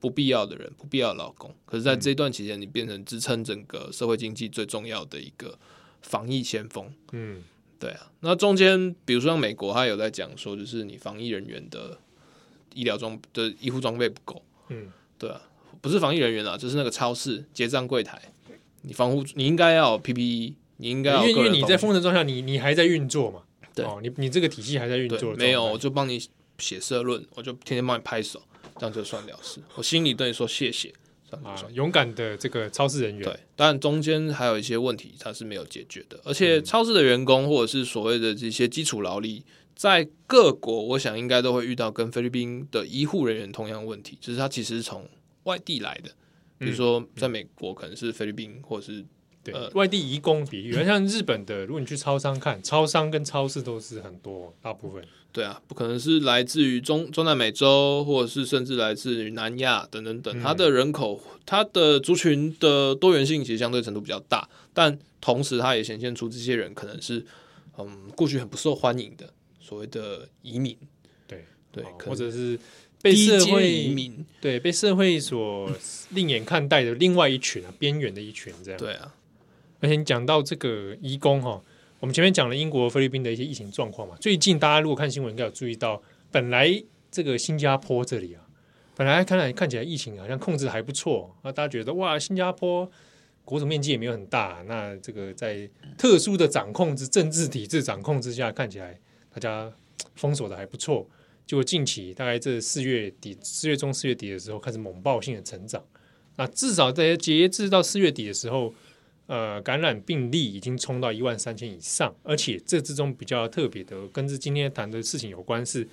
[0.03, 1.55] 不必要的人，不必要的劳工。
[1.65, 5.57] 可是，在这段期间，你变成支撑整个社会经济最重要的一个
[6.03, 6.93] 防疫先锋。
[7.13, 7.45] 嗯，
[7.79, 8.11] 对啊。
[8.19, 11.97] 那中间，比如说像美国，他有在讲说，就是你防疫人员的
[12.75, 14.43] 医疗装的医护装备不够。
[14.71, 15.41] 嗯，对啊，
[15.81, 18.21] 不是防疫人员啊，就是那个超市结账柜台，
[18.83, 23.43] 你防护你应该要 PPE，你应该要因为因为你在封城状态下，你你还在运作嘛？
[23.73, 25.33] 对，哦、你你这个体系还在运作。
[25.35, 26.21] 没有，我就帮你
[26.59, 28.43] 写社论，我就天天帮你拍手。
[28.83, 30.93] 这样就算了事，我心里对你说谢谢。
[31.45, 36.21] 啊，勇敢的这个超市人员，对，但中间还有一些问题，它是没有解决的。
[36.25, 39.45] 而且，超市的员工或者是所谓的这些基础劳力，
[39.77, 45.09] 在各国，我想应该都会遇到跟菲律宾的医护人员同样问题，就是他其实是从
[45.45, 46.11] 外地来的，
[46.59, 49.05] 比如说在美国可能是菲律宾，或者是。
[49.45, 55.05] 对，呃、外地移工比例，像日本的，如果你去超商看，超商跟超市都是很多，大部分。
[55.33, 60.41] 对啊，不可能是来自于中中南美洲，或者是甚至来自于南亚等等等。
[60.41, 67.25] 它的人口，它的族群的多元性其实相对程度比较大，但同时它也显现出这些人可能是
[67.79, 70.77] 嗯过去很不受欢迎的所谓的移民。
[71.27, 72.59] 对对，或者是
[73.01, 75.71] 被社会移民，对被社会所
[76.11, 78.79] 另眼看待的另外一群啊，边缘的一群这样。
[78.79, 79.15] 对啊。
[79.81, 81.61] 而且你讲到这个移工哈，
[82.03, 84.17] 我们前面讲了英国、菲律宾的一些疫情状况嘛。
[84.21, 86.69] 最近大家如果看新闻，应该有注意到，本来
[87.13, 88.43] 这个新加坡这里啊，
[88.97, 92.91] 本来看来看起来疫情好像控制还不错那，大家觉得哇，新加坡
[93.45, 98.99] 国土面积也没有很大，那这个在特殊的掌控之政治体制掌控之下，看起来
[99.33, 99.73] 大家
[100.17, 101.09] 封锁的还不错。
[101.47, 105.81] 结果近期大概这四月底、四月中、四月底的时候，开始猛爆性的成长。
[106.35, 108.75] 那至少在截至到四月底的时候。
[109.33, 115.89] 呃，感染病例已经冲到一万三千以上，而且这之中比较特别的，跟这今天谈的事情有关是，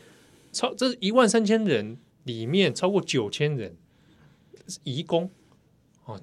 [0.52, 3.78] 超这一万三千人里面超过九千人
[4.68, 5.32] 是移工
[6.04, 6.20] 哦，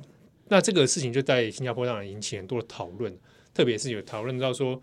[0.49, 3.19] 那这个事情就在新加坡当然引起很多的讨论，
[3.55, 4.83] 特别是有讨论到说，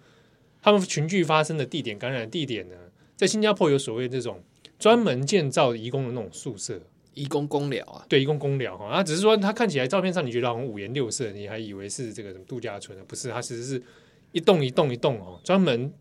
[0.59, 2.75] 他们群聚发生的地点、感染地点呢，
[3.15, 4.41] 在新加坡有所谓这种
[4.79, 6.81] 专门建造移工的那种宿舍。
[7.13, 13.03] 移工工寮啊，对，移工工寮哈，啊只是说它看起来照片上你觉得好像五颜六色，你还以为是这个什么度假村呢？
[13.07, 13.83] 不是，它其实是
[14.31, 15.93] 一栋一栋一栋哦，专门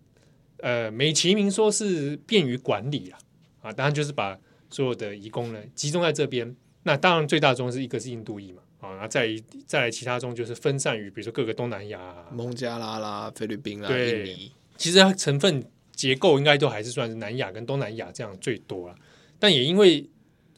[0.59, 3.19] 呃美其名说是便于管理啦
[3.61, 4.39] 啊，当然就是把
[4.71, 6.57] 所有的移工呢集中在这边。
[6.85, 9.29] 那当然最大宗是一个是印度裔嘛啊，然后再
[9.67, 15.63] 再来其他中就是分散于比如说各个东南亚、孟加拉啦、菲律宾啦、对印尼，其实它成分
[15.95, 18.95] 结构应该都还是算是南亚跟东南亚这样最多了，
[19.39, 20.09] 但也因为。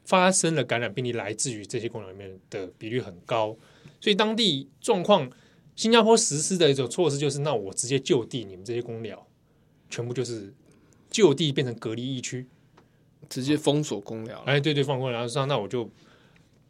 [0.05, 3.57] 发生了感染病例，来自于这些工厂里面的比率很高，
[4.00, 5.30] 所以当地状况，
[5.74, 9.26] 新加坡实施的一种措施就是，那我直接就地，你们这些工寮
[9.88, 10.52] 全部就是
[11.11, 12.46] 就地变成隔离疫区，
[13.30, 14.42] 直接封锁工寮。
[14.46, 15.90] 哎，对对，封锁工寮，然后那我就，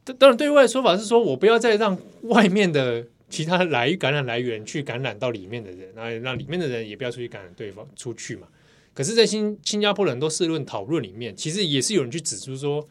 [0.04, 8.46] 当然对外的说法是说我不要再让外面的其他来感染来源去感染到里面的人，那让里面的人也不要出去感染对方出去嘛。
[8.94, 12.88] 可是，在新新加坡的很多社论讨论里面，其实也是有人去指出说。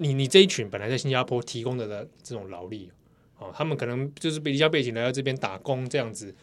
[0.00, 2.90] 你你这一群本来在新加坡提供的的这种劳力，
[3.38, 6.34] 哦，他们可能就是离家背景来到这边打工这样子，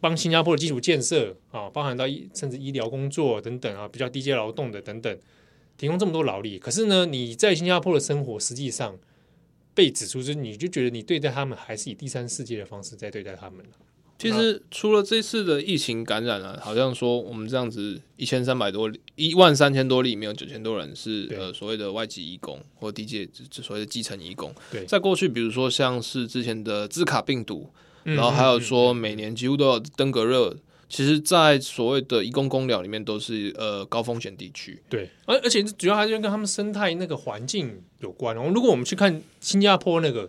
[0.00, 5.18] 帮新加坡的基础建设啊，包含到医甚至医疗工作等等啊，比较低阶劳动的等等，
[5.78, 6.58] 提供这么多劳力。
[6.58, 8.98] 可是呢，你在新加坡的生活实际上
[9.74, 13.64] 被指出，就是你就觉得你对待他们还是以第三世界的方式在对待他们，
[14.20, 24.54] 其实除了这次的疫情感染啊，好像说我们这样子一千三百多一万三千多例，里面有九千多人是呃所谓的外籍移工或低阶所谓的基层移工。
[24.70, 27.70] 对，在过去，比如说像是之前的兹卡病毒，
[28.04, 30.54] 然后还有说每年几乎都有登革热，
[30.90, 34.82] 其实，在所谓的移工工寮里面都是呃高风险地区。
[34.88, 38.36] 对，而而且主要还是跟他们生态那个环境有关。
[38.36, 40.28] 哦，如果我们去看新加坡那个，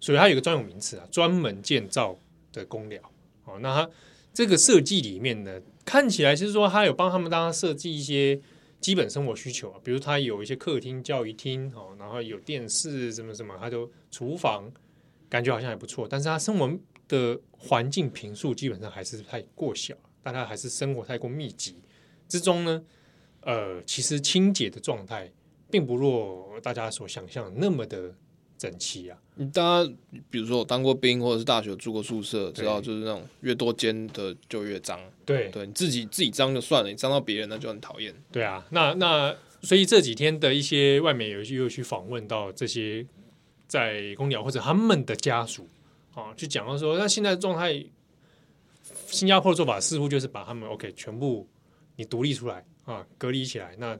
[0.00, 2.18] 所以它有一个专有名词啊，专门建造
[2.52, 3.00] 的工寮。
[3.50, 3.90] 哦，那它
[4.32, 8.40] 这个设计里面呢，看起来是说，它有帮他们大家设计一些
[8.80, 14.70] 基本生活需求啊，比如它有一些客厅、教育厅，哦，然后有电视什么什么，它就厨房，
[15.28, 16.06] 感觉好像还不错。
[16.08, 16.70] 但是它生活
[17.08, 21.82] 的环境平数基本上还是太过小，大家还是生活太过密集
[22.28, 22.82] 之中呢，
[23.40, 25.32] 呃，其实清洁的状态
[25.70, 28.14] 并不若大家所想象那么的。
[28.60, 29.16] 整齐啊！
[29.54, 29.92] 大家
[30.28, 35.00] 比如说我当过兵，或者是大学住过宿舍，知道就是那种越多间的就越脏。
[35.24, 38.14] 对，对，你自己自己脏就算了，你脏到别人那就很讨厌。
[38.30, 43.06] 对啊，那那所以这几天的一些外媒有又去访问到这些
[43.66, 45.66] 在公鸟或者他们的家属
[46.14, 47.82] 啊，去讲到说，那现在状态，
[49.06, 51.48] 新加坡的做法似乎就是把他们 OK 全部
[51.96, 53.74] 你独立出来啊，隔离起来。
[53.78, 53.98] 那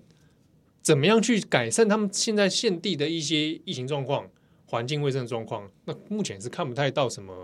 [0.83, 4.29] 怎么样去改善他们现在现地的一些疫情状况？
[4.71, 7.35] 环境卫生状况，那目前是看不太到什么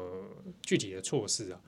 [0.63, 1.59] 具体的措施啊。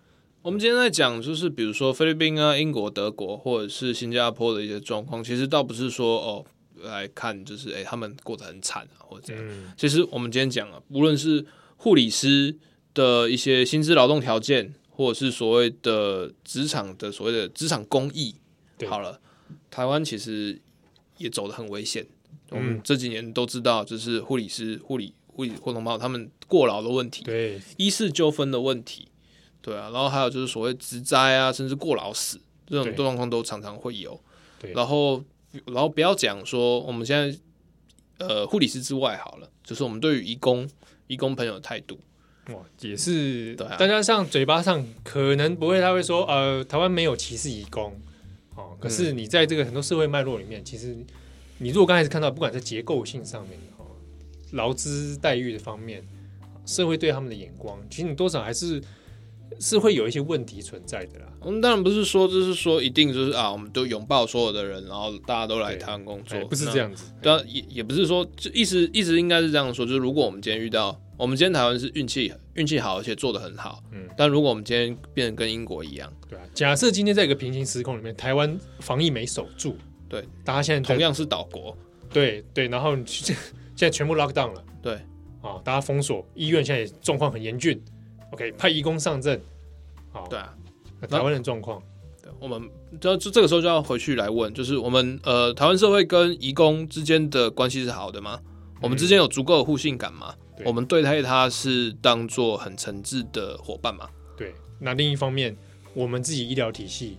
[0.41, 6.47] 我们今天在讲，就是比如说菲律宾啊、英国、德国或者是新加坡的一些状况，其实倒不是说哦
[6.77, 9.45] 来看，就是哎他们过得很惨啊，或者这样。
[9.49, 11.45] 嗯、其实我们今天讲啊，无论是
[11.77, 12.57] 护理师
[12.95, 18.37] 的一些薪资劳动条件，或者是所谓的职场的所谓的职场公益，
[18.89, 19.21] 好了，
[19.73, 20.61] 台湾其实
[21.17, 22.07] 也走得很危险。
[22.51, 25.13] 我们这几年都知道，就是护理师护理。
[25.47, 29.07] 或同胞他们过劳的问题，对医事纠纷的问题，
[29.63, 34.21] 对啊，然后还有就是所谓职灾啊，甚至过劳死这种状况都常常会有。
[34.59, 35.23] 对，然后
[35.67, 37.39] 然后不要讲说我们现在
[38.19, 40.69] 呃护理师之外好了，就是我们对于义工
[41.07, 42.01] 义工朋友的态度，
[42.49, 48.01] 哇，也是对啊，大家上嘴巴上可能不会，他会说呃台湾没有歧视移工
[48.57, 50.97] 哦，可是你在这个很多社会脉络里面，其实
[51.59, 53.57] 你如果刚开始看到，不管在结构性上面。
[54.53, 56.03] 劳资待遇的方面，
[56.67, 58.83] 社会对他们的眼光，其实你多少还是
[59.59, 61.27] 是会有一些问题存在的啦。
[61.41, 67.13] 我们当然不是说，就是说一定就是啊，我们都拥抱所有的人，然后大家都来台湾工作，不是这样子。
[67.23, 74.07] 对啊，也也不是说，就意思意思应该是这样说，就是如果我们今天遇到，我们今天台湾是运气运气好，而且做的很好，嗯。
[74.17, 79.77] 但如果我们今天变得跟英国一样，对啊，假设今天在一个平行时空里面，台湾防疫没守住，
[80.09, 81.77] 对，大家现在同样是岛国，
[82.13, 83.35] 对对，然后你去。
[83.79, 84.95] 现在全部 lock down 了，对，
[85.41, 87.81] 啊，大家封锁，医院现在状况很严峻
[88.33, 89.41] ，OK，派义工上阵，
[90.11, 90.53] 好，对啊，
[90.99, 91.81] 那台湾的状况，
[92.21, 92.69] 对，我们
[93.01, 98.41] 就就这个时候就要回去来问，就是我们呃，台湾社会跟义工之间的关系是好的吗？
[98.43, 100.35] 嗯、我们之间有足够的互信感吗？
[100.57, 104.09] 对我们对待他是当做很诚挚的伙伴吗？
[104.37, 105.57] 对，那另一方面，
[105.95, 107.17] 我们自己医疗体系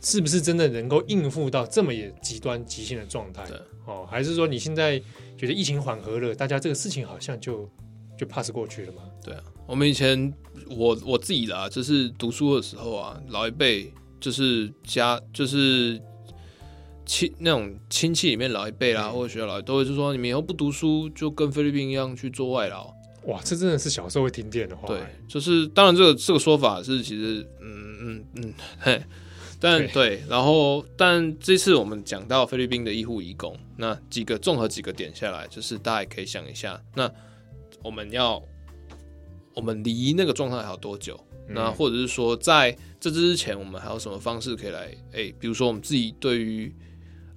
[0.00, 3.44] 是不是真的能够应付到这么也极端极限的状态？
[3.46, 5.00] 对哦，还是说你现在？
[5.42, 7.68] 觉得疫情缓和了，大家这个事情好像就
[8.16, 9.02] 就 pass 过去了嘛？
[9.24, 10.32] 对啊，我们以前
[10.68, 16.00] 我我自己啦，就是读书的时候啊，老一辈就是家就是
[17.04, 22.94] 亲那种亲戚里面老一辈啦，嗯、或者学校老一辈都会就说，你们以后不读书，就跟菲律宾一样去做外劳。
[23.24, 24.86] 哇，这真的是小时候会听见的话。
[24.86, 29.02] 对，就是当然这个这个说法是其实嗯嗯嗯嘿。
[29.62, 37.08] 但对，然后但这次我们讲到菲律宾的医护移工，那几个综合几个点下来，就是大家也可以想一下，那
[37.80, 38.42] 我们要
[39.54, 41.18] 我们离那个状态还有多久？
[41.48, 44.92] 嗯、那或者是说在这之前，我们还有什么方式可以来？
[45.12, 46.74] 哎，比如说我们自己对于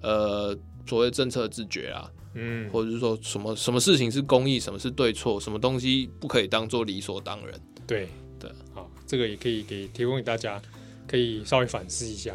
[0.02, 7.60] 呃所谓政策的自觉啊，嗯，或者是说什么什么事情是公益，什么是对错，什么东西不可以当做理所当然？
[7.86, 8.08] 对
[8.38, 10.60] 对，好，这个也可以给提供给大家。
[11.06, 12.34] 可以稍微反思一下。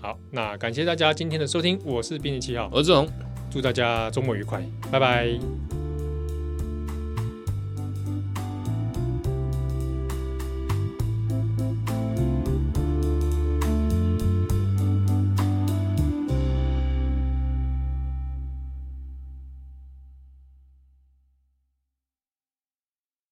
[0.00, 3.08] 好，那感谢大家今天的收听，我是编辑七号，我是志宏，
[3.50, 5.79] 祝大家周末愉快，拜拜。